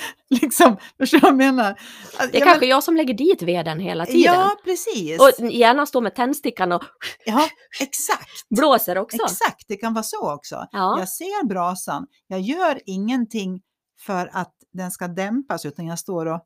liksom, 0.40 0.76
förstår 0.98 1.18
du 1.18 1.22
vad 1.22 1.30
jag 1.30 1.36
menar? 1.36 1.64
Alltså, 1.68 2.28
Det 2.32 2.36
är 2.36 2.40
ja, 2.40 2.46
kanske 2.46 2.66
jag 2.66 2.84
som 2.84 2.96
lägger 2.96 3.14
dit 3.14 3.42
veden 3.42 3.80
hela 3.80 4.06
tiden. 4.06 4.34
Ja, 4.34 4.56
precis. 4.64 5.20
Och 5.20 5.50
gärna 5.50 5.86
står 5.86 6.00
med 6.00 6.14
tändstickan 6.14 6.72
och 6.72 6.82
Ja, 7.24 7.48
exakt. 7.80 8.30
blåser 8.50 8.98
också. 8.98 9.16
Exakt, 9.24 9.64
det 9.68 9.76
kan 9.76 9.94
vara 9.94 10.02
så 10.02 10.34
också. 10.34 10.66
Ja. 10.72 10.98
Jag 10.98 11.08
ser 11.08 11.46
brasan, 11.46 12.06
jag 12.26 12.40
gör 12.40 12.80
ingenting 12.86 13.60
för 14.06 14.30
att 14.32 14.52
den 14.72 14.90
ska 14.90 15.08
dämpas 15.08 15.64
utan 15.64 15.86
jag 15.86 15.98
står 15.98 16.26
och 16.26 16.40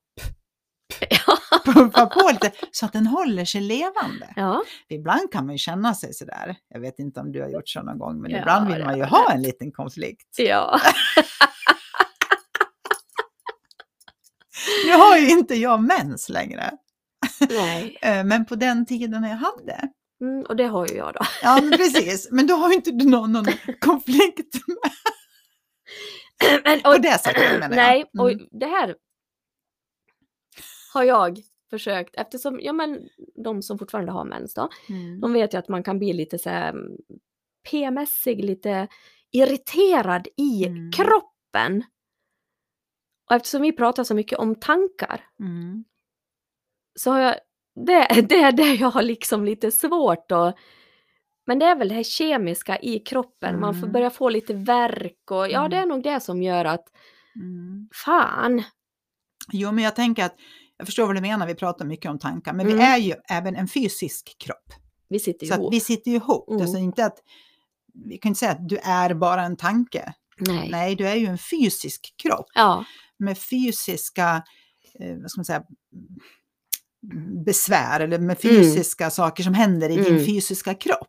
pumpar 1.64 2.06
på 2.06 2.30
lite 2.32 2.52
så 2.70 2.86
att 2.86 2.92
den 2.92 3.06
håller 3.06 3.44
sig 3.44 3.60
levande. 3.60 4.32
Ja, 4.36 4.62
Ibland 4.88 5.32
kan 5.32 5.46
man 5.46 5.54
ju 5.54 5.58
känna 5.58 5.94
sig 5.94 6.14
sådär. 6.14 6.56
Jag 6.68 6.80
vet 6.80 6.98
inte 6.98 7.20
om 7.20 7.32
du 7.32 7.42
har 7.42 7.48
gjort 7.48 7.68
så 7.68 7.82
någon 7.82 7.98
gång, 7.98 8.20
men 8.22 8.30
Ja, 8.30 8.38
ibland 8.38 8.72
vill 8.72 8.84
man 8.84 8.96
ju 8.98 9.04
ha 9.04 9.24
jag. 9.28 9.34
en 9.34 9.42
liten 9.42 9.72
konflikt. 9.72 10.34
ja. 10.38 10.80
Nu 14.90 14.96
har 14.96 15.16
ju 15.18 15.30
inte 15.30 15.54
jag 15.54 15.82
mens 15.82 16.28
längre, 16.28 16.70
nej. 17.48 17.98
eh, 18.02 18.24
men 18.24 18.46
på 18.46 18.54
den 18.54 18.86
tiden 18.86 19.22
jag 19.22 19.36
hade. 19.36 19.88
Mm, 20.20 20.42
och 20.48 20.56
det 20.56 20.66
har 20.66 20.88
ju 20.88 20.94
jag 20.94 21.14
då. 21.14 21.20
Ja, 21.42 21.60
men 21.62 21.70
precis. 21.78 22.28
Men 22.30 22.46
då 22.46 22.54
har 22.54 22.68
ju 22.68 22.74
inte 22.74 22.90
du 22.90 23.08
någon, 23.08 23.32
någon 23.32 23.46
konflikt 23.80 24.56
Men, 26.64 26.80
på 26.80 26.96
det 26.98 27.18
sättet 27.20 27.60
menar 27.60 27.68
jag. 27.68 27.70
Nej, 27.76 28.04
och 28.18 28.30
Mm. 28.32 28.46
det 28.50 28.66
här 28.66 28.96
har 30.92 31.04
jag 31.04 31.38
försökt, 31.70 32.14
eftersom, 32.16 32.60
ja 32.62 32.72
men 32.72 32.98
de 33.44 33.62
som 33.62 33.78
fortfarande 33.78 34.12
har 34.12 34.24
mens 34.24 34.54
då, 34.54 34.68
Mm. 34.88 35.20
de 35.20 35.32
vet 35.32 35.54
ju 35.54 35.58
att 35.58 35.68
man 35.68 35.82
kan 35.82 35.98
bli 35.98 36.12
lite 36.12 36.38
så 36.38 36.50
här 36.50 36.68
mm, 36.68 36.96
PMSig, 37.70 38.44
lite 38.44 38.88
irriterad 39.32 40.28
i 40.36 40.66
Mm. 40.66 40.92
kroppen. 40.92 41.82
Och 43.30 43.36
eftersom 43.36 43.62
vi 43.62 43.72
pratar 43.72 44.04
så 44.04 44.14
mycket 44.14 44.38
om 44.38 44.54
tankar 44.54 45.24
Mm. 45.40 45.84
så 47.00 47.10
har 47.10 47.20
jag, 47.20 47.34
det, 47.86 48.08
det 48.28 48.34
är 48.36 48.52
det 48.52 48.74
jag 48.74 48.90
har 48.90 49.02
liksom 49.02 49.44
lite 49.44 49.70
svårt 49.70 50.32
att 50.32 50.56
men 51.46 51.58
det 51.58 51.66
är 51.66 51.76
väl 51.76 51.88
det 51.88 51.94
här 51.94 52.02
kemiska 52.02 52.78
i 52.78 52.98
kroppen, 52.98 53.60
man 53.60 53.74
får 53.74 53.82
Mm. 53.82 53.92
börja 53.92 54.10
få 54.10 54.28
lite 54.28 54.54
värk 54.54 55.30
och 55.30 55.48
ja, 55.50 55.58
Mm. 55.58 55.70
det 55.70 55.76
är 55.76 55.86
nog 55.86 56.02
det 56.02 56.20
som 56.20 56.42
gör 56.42 56.64
att 56.64 56.84
Mm. 57.36 57.88
fan, 58.04 58.62
Jo, 59.52 59.72
men 59.72 59.84
jag 59.84 59.96
tänker 59.96 60.24
att 60.24 60.34
jag 60.76 60.86
förstår 60.86 61.06
vad 61.06 61.14
du 61.16 61.20
menar, 61.20 61.46
vi 61.46 61.54
pratar 61.54 61.84
mycket 61.84 62.10
om 62.10 62.18
tankar, 62.18 62.52
men 62.52 62.66
Mm. 62.66 62.78
vi 62.78 62.84
är 62.84 62.96
ju 62.96 63.14
även 63.30 63.56
en 63.56 63.68
fysisk 63.68 64.36
kropp. 64.38 64.72
vi 65.08 65.18
sitter 65.20 65.46
Så 65.46 65.54
att 65.54 65.60
ihop. 65.60 65.74
vi 65.74 65.80
sitter 65.80 66.10
ju 66.10 66.16
ihop. 66.16 66.50
Mm. 66.50 66.62
Alltså 66.62 66.78
inte 66.78 67.04
att, 67.06 67.18
vi 67.94 68.18
kan 68.18 68.30
inte 68.30 68.38
säga 68.38 68.52
att 68.52 68.68
du 68.68 68.76
är 68.78 69.14
bara 69.14 69.42
en 69.42 69.56
tanke. 69.56 70.12
Nej. 70.38 70.68
Nej, 70.70 70.94
du 70.96 71.08
är 71.08 71.14
ju 71.14 71.26
en 71.26 71.38
fysisk 71.38 72.14
kropp 72.22 72.46
Ja, 72.54 72.84
med 73.20 73.38
fysiska, 73.38 74.42
eh, 75.00 75.16
vad 75.20 75.30
ska 75.30 75.38
man 75.38 75.44
säga, 75.44 75.62
mm, 77.12 77.44
besvär 77.44 78.00
eller 78.00 78.18
med 78.18 78.38
fysiska 78.40 79.10
saker 79.10 79.42
som 79.42 79.54
händer 79.54 79.90
i 79.90 79.96
din 79.96 80.06
Mm. 80.14 80.26
fysiska 80.26 80.74
kropp. 80.74 81.08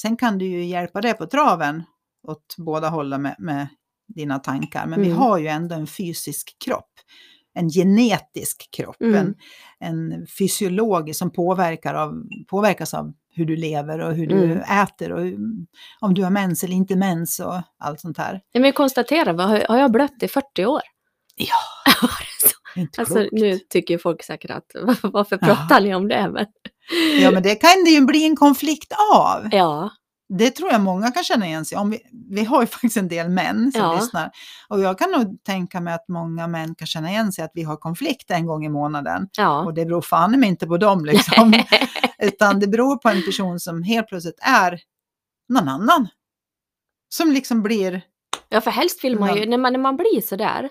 Sen 0.00 0.16
kan 0.16 0.38
du 0.38 0.46
ju 0.46 0.64
hjälpa 0.64 1.00
det 1.00 1.14
på 1.14 1.26
traven 1.26 1.82
åt 2.28 2.54
båda 2.58 2.88
hållen 2.88 3.22
med, 3.22 3.36
med 3.38 3.66
dina 4.14 4.38
tankar, 4.38 4.86
men 4.86 5.00
vi 5.00 5.06
Mm. 5.06 5.18
har 5.18 5.38
ju 5.38 5.46
ändå 5.46 5.74
en 5.74 5.86
fysisk 5.86 6.56
kropp. 6.64 6.90
En 7.54 7.68
genetisk 7.70 8.68
kropp, 8.76 9.00
Mm. 9.00 9.14
en, 9.14 9.34
en 9.78 10.26
fysiologisk 10.38 11.18
som 11.18 11.30
påverkar 11.30 11.94
av, 11.94 12.22
påverkas 12.48 12.94
av 12.94 13.12
hur 13.30 13.44
du 13.44 13.56
lever 13.56 13.98
och 13.98 14.14
hur 14.14 14.26
du 14.26 14.44
Mm. 14.44 14.58
äter 14.58 15.12
och 15.12 15.20
hur, 15.22 15.38
om 16.00 16.14
du 16.14 16.22
har 16.22 16.30
mens 16.30 16.64
eller 16.64 16.74
inte 16.74 16.96
mens 16.96 17.40
och 17.40 17.62
allt 17.78 18.00
sånt 18.00 18.18
här. 18.18 18.40
men 18.58 18.72
konstaterar, 18.72 19.32
vad 19.32 19.48
har 19.48 19.60
har 19.68 19.78
jag 19.78 19.92
blött 19.92 20.22
i 20.22 20.28
40 20.28 20.66
år? 20.66 20.80
Ja, 21.36 22.08
inte 22.76 23.00
alltså 23.00 23.14
klokt. 23.14 23.32
nu 23.32 23.58
tycker 23.58 23.98
folk 23.98 24.22
säkert 24.24 24.50
att 24.50 24.70
varför 25.02 25.38
Ja. 25.40 25.46
pratar 25.46 25.80
ni 25.80 25.94
om 25.94 26.08
det? 26.08 26.30
Men, 26.32 26.46
Ja, 27.20 27.30
men 27.30 27.42
det 27.42 27.54
kan 27.54 27.84
det 27.84 27.90
ju 27.90 28.00
bli 28.00 28.24
en 28.24 28.36
konflikt 28.36 28.92
av. 29.14 29.48
ja, 29.52 29.90
Det 30.28 30.50
tror 30.50 30.70
jag 30.72 30.80
många 30.80 31.10
kan 31.10 31.24
känna 31.24 31.46
igen 31.46 31.64
sig 31.64 31.78
om. 31.78 31.90
Vi, 31.90 32.00
vi 32.30 32.44
har 32.44 32.60
ju 32.60 32.66
faktiskt 32.66 32.96
en 32.96 33.08
del 33.08 33.28
män 33.28 33.72
som 33.72 33.80
Ja. 33.80 33.94
lyssnar. 33.94 34.30
Och 34.68 34.80
jag 34.80 34.98
kan 34.98 35.10
nog 35.10 35.38
tänka 35.44 35.80
mig 35.80 35.94
att 35.94 36.08
många 36.08 36.46
män 36.46 36.74
kan 36.74 36.86
känna 36.86 37.10
igen 37.10 37.32
sig 37.32 37.44
att 37.44 37.50
vi 37.54 37.62
har 37.62 37.76
konflikt 37.76 38.30
en 38.30 38.46
gång 38.46 38.64
i 38.66 38.68
månaden. 38.68 39.28
ja. 39.36 39.64
Och 39.64 39.74
det 39.74 39.84
beror 39.86 40.02
fan 40.02 40.40
mig 40.40 40.48
inte 40.48 40.66
på 40.66 40.76
dem 40.78 41.04
liksom. 41.04 41.52
Utan 42.18 42.60
det 42.60 42.66
beror 42.66 42.96
på 42.96 43.08
en 43.08 43.22
person 43.22 43.60
som 43.60 43.82
helt 43.82 44.08
plötsligt 44.08 44.38
är 44.42 44.80
någon 45.48 45.68
annan. 45.68 46.08
Som 47.08 47.32
liksom 47.32 47.62
blir, 47.62 48.02
ja, 48.48 48.60
för 48.60 48.70
helst 48.70 49.04
vill 49.04 49.18
man 49.18 49.34
ju, 49.36 49.40
Ja. 49.42 49.50
när 49.50 49.58
man, 49.58 49.72
när 49.72 49.80
man 49.80 49.96
blir 49.96 50.20
sådär, 50.20 50.68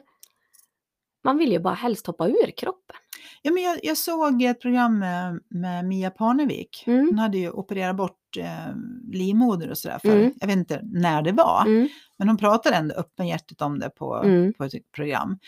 man 1.25 1.37
vill 1.37 1.51
ju 1.51 1.59
bara 1.59 1.73
helst 1.73 2.07
hoppa 2.07 2.27
ur 2.27 2.57
kroppen. 2.57 2.95
ja 3.41 3.51
men 3.51 3.63
jag, 3.63 3.79
jag 3.83 3.97
såg 3.97 4.43
ett 4.43 4.61
program 4.61 4.99
med, 4.99 5.39
med 5.49 5.85
Mia 5.85 6.11
Parnevik. 6.11 6.83
Mm. 6.87 7.05
Hon 7.09 7.19
hade 7.19 7.37
ju 7.37 7.49
opererat 7.51 7.95
bort 7.97 8.37
eh, 8.39 8.75
livmoder 9.11 9.69
och 9.69 9.77
sådär 9.77 9.99
för, 10.01 10.09
Mm. 10.17 10.33
jag 10.39 10.47
vet 10.47 10.55
inte 10.57 10.79
när 10.83 11.21
det 11.21 11.31
var. 11.31 11.61
Mm, 11.65 11.89
Men 12.17 12.27
hon 12.27 12.37
pratade 12.37 12.75
ändå 12.75 12.95
öppenhjärtigt 12.95 13.61
om 13.61 13.79
det 13.79 13.89
på, 13.89 14.15
Mm. 14.15 14.53
på 14.53 14.63
ett 14.63 14.91
program. 14.95 15.39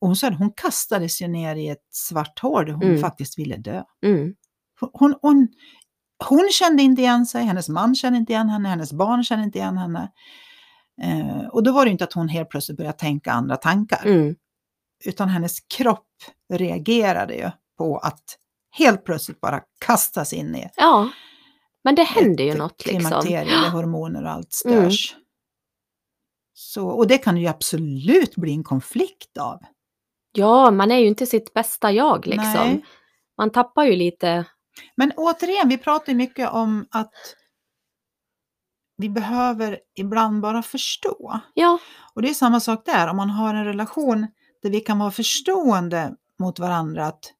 Och 0.00 0.06
hon 0.06 0.16
sa 0.16 0.28
att 0.28 0.38
hon 0.38 0.52
kastades 0.56 1.22
ju 1.22 1.28
ner 1.28 1.56
i 1.56 1.68
ett 1.68 1.86
svart 1.90 2.38
hål 2.38 2.64
där 2.66 2.72
hon 2.72 2.82
Mm. 2.82 2.98
faktiskt 3.00 3.38
ville 3.38 3.56
dö. 3.56 3.82
mm, 4.04 4.34
Hon, 4.80 4.90
hon, 4.92 5.14
hon, 5.22 5.48
hon 6.28 6.48
kände 6.52 6.82
inte 6.82 7.02
igen 7.02 7.26
sig, 7.26 7.44
hennes 7.44 7.68
man 7.68 7.94
kände 7.94 8.18
inte 8.18 8.32
igen 8.32 8.48
henne, 8.48 8.68
hennes 8.68 8.92
barn 8.92 9.24
kände 9.24 9.44
inte 9.44 9.58
igen 9.58 9.76
henne. 9.78 10.12
Eh, 11.02 11.46
och 11.46 11.62
då 11.62 11.72
var 11.72 11.84
det 11.84 11.90
inte 11.90 12.04
att 12.04 12.12
hon 12.12 12.28
helt 12.28 12.48
plötsligt 12.50 12.76
började 12.78 12.98
tänka 12.98 13.32
andra 13.32 13.56
tankar, 13.56 14.00
Mm. 14.04 14.34
Utan 15.04 15.28
hennes 15.28 15.60
kropp 15.60 16.08
reagerade 16.52 17.34
ju 17.34 17.50
på 17.78 17.98
att 17.98 18.38
helt 18.70 19.04
plötsligt 19.04 19.40
bara 19.40 19.60
kastas 19.84 20.32
in 20.32 20.54
i 20.56 20.68
Ja, 20.76 21.08
men 21.84 21.94
det 21.94 22.02
händer 22.04 22.44
ju 22.44 22.54
något 22.54 22.86
liksom. 22.86 23.10
där 23.10 23.70
hormoner 23.70 24.22
och 24.24 24.30
allt 24.30 24.62
Mm. 24.64 24.90
störs. 24.90 25.16
Så, 26.54 26.88
och 26.88 27.06
det 27.06 27.18
kan 27.18 27.36
ju 27.36 27.46
absolut 27.46 28.36
bli 28.36 28.52
en 28.52 28.64
konflikt 28.64 29.36
av. 29.38 29.58
Ja, 30.32 30.70
man 30.70 30.90
är 30.90 30.96
ju 30.98 31.06
inte 31.06 31.26
sitt 31.26 31.54
bästa 31.54 31.92
jag 31.92 32.26
liksom. 32.26 32.52
Nej. 32.54 32.84
Man 33.38 33.50
tappar 33.50 33.84
ju 33.84 33.96
lite, 33.96 34.44
Men 34.96 35.12
återigen, 35.16 35.68
vi 35.68 35.78
pratar 35.78 36.12
ju 36.12 36.16
mycket 36.16 36.50
om 36.50 36.86
att 36.90 37.12
vi 38.96 39.08
behöver 39.08 39.80
ibland 39.94 40.40
bara 40.42 40.62
förstå. 40.62 41.40
ja, 41.54 41.78
Och 42.14 42.22
det 42.22 42.28
är 42.30 42.34
samma 42.34 42.60
sak 42.60 42.82
där, 42.86 43.08
om 43.08 43.16
man 43.16 43.30
har 43.30 43.54
en 43.54 43.64
relation 43.64 44.26
där 44.62 44.70
vi 44.70 44.80
kan 44.80 44.98
vara 44.98 45.10
förstående 45.10 46.12
mot 46.40 46.58
varandra 46.58 47.06
att 47.06 47.32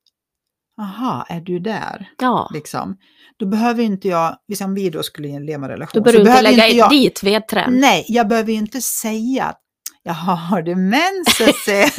aha, 0.81 1.27
är 1.29 1.41
du 1.41 1.59
där? 1.59 2.11
ja. 2.19 2.51
Liksom. 2.55 2.97
Då 3.37 3.47
behöver 3.47 3.83
inte 3.83 4.09
jag, 4.09 4.37
om 4.65 4.75
vi 4.75 4.91
då 4.91 5.03
skulle 5.03 5.41
leva 5.41 5.65
en 5.65 5.71
relation, 5.71 6.03
Då 6.03 6.05
behöver 6.05 6.25
du 6.25 6.31
inte 6.31 6.43
lägga 6.43 6.69
jag, 6.69 6.91
dit 6.91 7.23
vedträn. 7.23 7.81
Nej, 7.81 8.05
jag 8.09 8.29
behöver 8.29 8.53
ju 8.53 8.59
inte 8.59 8.81
säga 8.83 9.45
att 9.45 9.59
jag 10.03 10.13
har 10.15 10.63
demens, 10.63 11.29
Susie. 11.37 11.91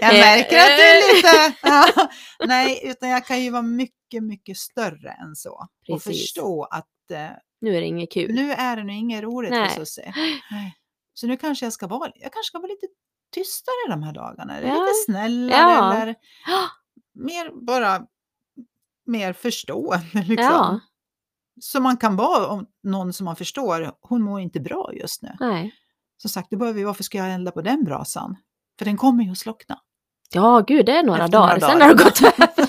jag 0.00 0.14
märker 0.14 0.56
att 0.58 0.76
du 0.76 0.82
är 0.82 1.16
lite... 1.16 1.56
Ja. 1.62 2.08
Nej, 2.46 2.80
utan 2.84 3.08
jag 3.08 3.26
kan 3.26 3.42
ju 3.42 3.50
vara 3.50 3.62
mycket, 3.62 4.22
mycket 4.22 4.56
större 4.56 5.10
än 5.10 5.36
så. 5.36 5.50
Och 5.88 6.02
Precis. 6.04 6.20
förstå 6.22 6.64
att 6.64 7.10
eh, 7.12 7.30
Nu 7.60 7.76
är 7.76 7.80
det 7.80 7.86
inget 7.86 8.12
kul. 8.12 8.34
nu 8.34 8.52
är 8.52 8.76
det 8.76 8.82
nog 8.84 8.96
inget 8.96 9.22
roligt 9.22 9.50
Nej. 9.50 9.70
Susie. 9.76 10.12
Nej. 10.50 10.74
Så 11.14 11.26
nu 11.26 11.36
kanske 11.36 11.66
jag 11.66 11.72
ska 11.72 11.86
vara, 11.86 12.10
jag 12.14 12.32
kanske 12.32 12.48
ska 12.48 12.58
vara 12.58 12.68
lite 12.72 12.86
tystare 13.44 13.88
de 13.88 14.02
här 14.02 14.12
dagarna. 14.12 14.56
eller 14.58 14.68
Ja. 14.68 14.74
Lite 14.74 14.92
snällare 15.06 15.60
Ja. 15.60 15.94
eller 15.94 16.14
mer 17.14 17.66
bara 17.66 18.02
mer 19.06 19.32
förstående. 19.32 20.06
Liksom. 20.14 20.36
Ja, 20.36 20.80
Så 21.60 21.80
man 21.80 21.96
kan 21.96 22.16
vara 22.16 22.46
om 22.46 22.66
någon 22.82 23.12
som 23.12 23.24
man 23.24 23.36
förstår, 23.36 23.92
hon 24.00 24.22
mår 24.22 24.40
inte 24.40 24.60
bra 24.60 24.90
just 24.94 25.22
nu. 25.22 25.36
nej. 25.40 25.74
Som 26.18 26.30
sagt, 26.30 26.50
då 26.50 26.56
behöver 26.56 26.78
vi, 26.78 26.84
varför 26.84 27.04
ska 27.04 27.18
jag 27.18 27.34
elda 27.34 27.50
på 27.50 27.60
den 27.62 27.84
brasan? 27.84 28.36
För 28.78 28.84
den 28.84 28.96
kommer 28.96 29.24
ju 29.24 29.30
att 29.30 29.38
slockna. 29.38 29.78
Ja, 30.30 30.64
gud, 30.66 30.86
det 30.86 30.92
är 30.98 31.02
några 31.02 31.24
Efter 31.24 31.38
dagar. 31.38 31.54
några 31.54 31.60
Sen 31.68 31.78
dagar. 31.78 31.86
har 31.88 31.94
det 31.94 32.04
gått 32.04 32.22
över. 32.22 32.66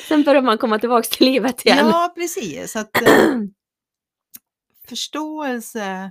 Sen 0.08 0.22
börjar 0.22 0.42
man 0.42 0.58
komma 0.58 0.78
tillbaka 0.78 1.08
till 1.08 1.26
livet 1.26 1.66
igen. 1.66 1.86
Ja, 1.86 2.12
precis. 2.16 2.72
Så 2.72 2.78
att, 2.78 3.02
eh, 3.02 3.08
förståelse, 4.88 6.10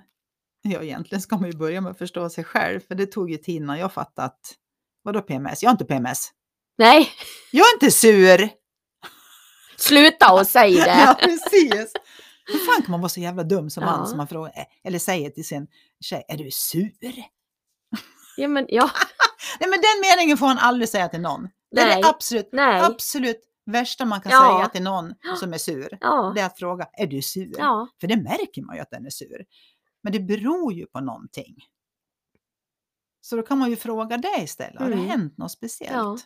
ja 0.71 0.83
egentligen 0.83 1.21
ska 1.21 1.37
man 1.37 1.51
ju 1.51 1.57
börja 1.57 1.81
med 1.81 1.91
att 1.91 1.97
förstå 1.97 2.29
sig 2.29 2.43
själv, 2.43 2.79
för 2.79 2.95
det 2.95 3.05
tog 3.05 3.31
ju 3.31 3.37
tid 3.37 3.55
innan 3.55 3.79
jag 3.79 3.93
fattade 3.93 4.25
att, 4.25 4.39
vadå 5.03 5.21
PMS? 5.21 5.63
Jag 5.63 5.69
har 5.69 5.73
inte 5.73 5.85
PMS. 5.85 6.31
Nej, 6.77 7.09
Jag 7.51 7.67
är 7.67 7.73
inte 7.73 7.91
sur! 7.91 8.49
sluta 9.77 10.33
och 10.33 10.47
säg 10.47 10.73
Ja, 10.77 11.15
det. 11.19 11.25
precis. 11.27 11.93
Hur 12.45 12.59
fan 12.59 12.81
kan 12.81 12.91
man 12.91 13.01
vara 13.01 13.09
så 13.09 13.19
jävla 13.19 13.43
dum 13.43 13.69
som 13.69 13.83
Ja. 13.83 13.89
man 13.97 14.07
som 14.07 14.17
man 14.17 14.27
frågar, 14.27 14.51
eh, 14.57 14.65
eller 14.83 14.99
säger 14.99 15.29
till 15.29 15.47
sin 15.47 15.67
tjej, 16.03 16.25
är 16.27 16.37
du 16.37 16.51
sur? 16.51 16.91
Ja, 18.37 18.47
men 18.47 18.65
ja, 18.69 18.89
Nej 19.59 19.69
men 19.69 19.79
den 19.81 20.09
meningen 20.11 20.37
får 20.37 20.45
man 20.45 20.57
aldrig 20.57 20.89
säga 20.89 21.07
till 21.09 21.21
någon. 21.21 21.47
Det 21.71 21.81
är 21.81 21.85
Nej. 21.85 22.01
det 22.01 22.07
absolut, 22.09 22.49
nej. 22.51 22.81
absolut 22.81 23.41
värsta 23.65 24.05
man 24.05 24.21
kan 24.21 24.31
Ja. 24.31 24.57
säga 24.59 24.69
till 24.69 24.83
någon 24.83 25.13
som 25.39 25.53
är 25.53 25.57
sur. 25.57 25.97
Ja, 26.01 26.31
Det 26.35 26.41
är 26.41 26.45
att 26.45 26.59
fråga, 26.59 26.87
är 26.93 27.07
du 27.07 27.21
sur? 27.21 27.55
ja, 27.57 27.87
För 28.01 28.07
det 28.07 28.15
märker 28.17 28.61
man 28.61 28.75
ju 28.75 28.81
att 28.81 28.89
den 28.91 29.05
är 29.05 29.09
sur. 29.09 29.45
Men 30.03 30.13
det 30.13 30.19
beror 30.19 30.73
ju 30.73 30.85
på 30.85 30.99
någonting. 30.99 31.55
Så 33.21 33.35
då 33.35 33.41
kan 33.41 33.57
man 33.57 33.69
ju 33.69 33.75
fråga 33.75 34.17
det 34.17 34.41
istället. 34.43 34.79
Har 34.81 34.87
det 34.89 34.93
Mm. 34.93 35.07
hänt 35.07 35.37
något 35.37 35.51
speciellt? 35.51 35.93
Ja. 35.93 36.17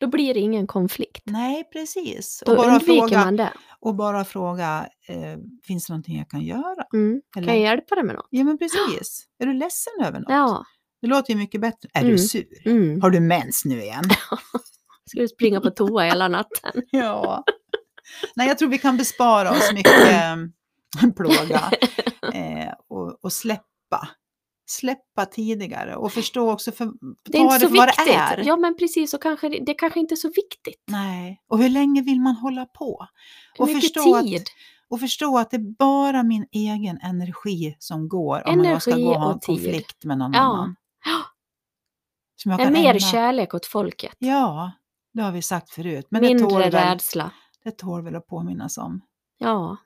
då 0.00 0.06
blir 0.06 0.34
det 0.34 0.40
ingen 0.40 0.66
konflikt. 0.66 1.22
Nej, 1.26 1.64
precis. 1.72 2.42
Då 2.46 2.52
Och 2.52 2.56
bara 2.58 2.72
undviker 2.72 2.94
fråga, 3.00 3.24
man 3.24 3.36
det. 3.36 3.52
och 3.80 3.94
bara 3.94 4.24
fråga 4.24 4.88
eh, 5.08 5.38
finns 5.64 5.86
det 5.86 5.92
någonting 5.92 6.18
jag 6.18 6.28
kan 6.30 6.40
göra? 6.40 6.84
Mm. 6.94 7.20
Kan 7.34 7.44
jag 7.44 7.58
hjälpa 7.58 7.94
dig 7.94 8.04
med 8.04 8.14
något? 8.16 8.26
Ja, 8.30 8.44
men 8.44 8.58
precis. 8.58 9.26
Är 9.38 9.46
du 9.46 9.52
ledsen 9.52 9.92
över 10.04 10.20
något? 10.20 10.30
Ja. 10.30 10.64
Det 11.00 11.06
låter 11.06 11.32
ju 11.32 11.38
mycket 11.38 11.60
bättre. 11.60 11.88
Är 11.94 12.00
du 12.00 12.06
Mm. 12.08 12.18
sur? 12.18 12.46
Mm. 12.66 13.00
Har 13.02 13.10
du 13.10 13.20
mens 13.20 13.64
nu 13.64 13.82
igen? 13.82 14.04
Ska 15.10 15.20
du 15.20 15.28
springa 15.28 15.60
på 15.60 15.70
toa 15.70 16.02
hela 16.02 16.28
natten? 16.28 16.82
ja. 16.90 17.44
Nej, 18.36 18.48
jag 18.48 18.58
tror 18.58 18.68
vi 18.68 18.78
kan 18.78 18.96
bespara 18.96 19.50
oss 19.50 19.72
mycket 19.74 19.92
plåga 21.16 21.70
eh, 22.34 22.72
och, 22.88 23.24
och 23.24 23.32
släppa. 23.32 24.08
Släppa 24.66 25.26
tidigare 25.26 25.96
och 25.96 26.12
förstå 26.12 26.50
också 26.52 26.72
för, 26.72 26.84
Det 27.30 27.38
är 27.38 27.42
inte 27.42 27.54
ta 27.54 27.60
så 27.60 27.74
vad 27.76 27.86
viktigt. 27.86 28.06
det 28.06 28.14
är. 28.14 28.42
Ja, 28.46 28.56
men 28.56 28.76
precis. 28.76 29.14
Och 29.14 29.22
kanske, 29.22 29.48
det 29.48 29.74
kanske 29.74 30.00
inte 30.00 30.14
är 30.14 30.16
så 30.16 30.28
viktigt. 30.28 30.82
Nej, 30.86 31.42
och 31.48 31.58
hur 31.58 31.68
länge 31.68 32.02
vill 32.02 32.20
man 32.20 32.34
hålla 32.36 32.66
på? 32.66 33.06
Hur 33.54 33.62
Och 33.62 33.68
mycket 33.68 33.82
förstå, 33.82 34.20
tid? 34.22 34.36
att, 34.40 34.46
och 34.88 35.00
förstå 35.00 35.38
att 35.38 35.50
det 35.50 35.56
är 35.56 35.76
bara 35.78 36.22
min 36.22 36.46
egen 36.52 36.98
energi 37.02 37.76
som 37.78 38.08
går 38.08 38.48
om 38.48 38.64
jag 38.64 38.82
ska 38.82 38.90
Energi 38.90 39.04
gå 39.04 39.10
och 39.14 39.20
ha 39.20 39.32
en 39.32 39.40
tid. 39.40 39.46
konflikt 39.46 40.04
med 40.04 40.18
någon 40.18 40.32
Ja. 40.32 40.40
annan. 40.40 40.76
Som 42.36 42.50
jag 42.50 42.72
mer 42.72 42.90
ägna- 42.90 42.98
kärlek 42.98 43.54
åt 43.54 43.66
folket. 43.66 44.14
Ja, 44.18 44.72
det 45.12 45.22
har 45.22 45.32
vi 45.32 45.42
sagt 45.42 45.70
förut. 45.70 46.06
Men 46.10 46.22
det 46.22 46.28
tål, 46.38 46.50
Mindre 46.52 46.70
väl, 46.70 46.88
rädsla. 46.92 47.30
det 47.64 47.70
tål 47.78 48.04
väl 48.04 48.16
att 48.16 48.26
påminnas 48.26 48.78
om. 48.78 49.00
Ja. 49.38 49.76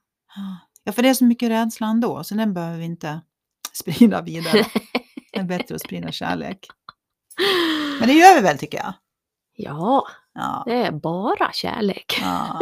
Ja, 0.89 0.93
för 0.93 1.03
det 1.03 1.09
är 1.09 1.15
så 1.15 1.25
mycket 1.25 1.49
rädsla 1.51 1.87
ändå, 1.87 2.25
så 2.25 2.35
den 2.35 2.55
behöver 2.55 2.79
vi 2.79 2.85
inte 2.85 3.21
sprida 3.73 4.23
vidare. 4.23 4.67
Det 5.33 5.39
är 5.39 5.43
bättre 5.45 5.75
att 5.75 5.81
sprida 5.81 6.13
kärlek. 6.13 6.67
Men 7.99 8.09
det 8.09 8.15
gör 8.15 8.35
vi 8.35 8.41
väl 8.41 8.59
tycker 8.59 8.79
jag. 8.79 8.93
ja, 9.55 10.07
Ja, 10.35 10.63
det 10.67 10.73
är 10.75 10.93
bara 10.93 11.53
kärlek. 11.53 12.19
ja. 12.21 12.61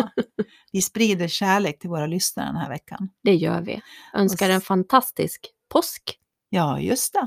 Vi 0.73 0.83
sprider 0.83 1.29
kärlek 1.29 1.79
till 1.79 1.91
våra 1.91 2.07
lyssnare 2.07 2.47
den 2.47 2.57
här 2.57 2.69
veckan. 2.69 3.09
Det 3.25 3.35
gör 3.35 3.61
vi. 3.61 3.81
Önskar 4.15 4.51
en 4.51 4.61
fantastisk 4.61 5.47
påsk. 5.73 6.19
Ja, 6.49 6.81
just 6.81 7.13
det. 7.13 7.25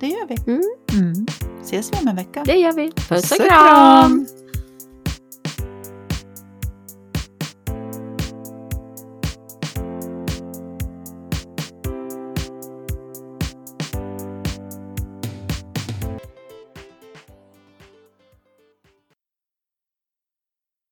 Det 0.00 0.08
gör 0.08 0.26
vi. 0.26 0.36
Mm. 0.52 0.62
Mm. 0.92 1.26
Ses 1.62 1.92
vi 1.92 1.98
om 2.02 2.08
en 2.08 2.16
vecka. 2.16 2.44
Det 2.44 2.56
gör 2.56 2.72
vi. 2.72 2.92
Puss 2.92 3.32
och 3.32 3.46
kram! 3.46 4.26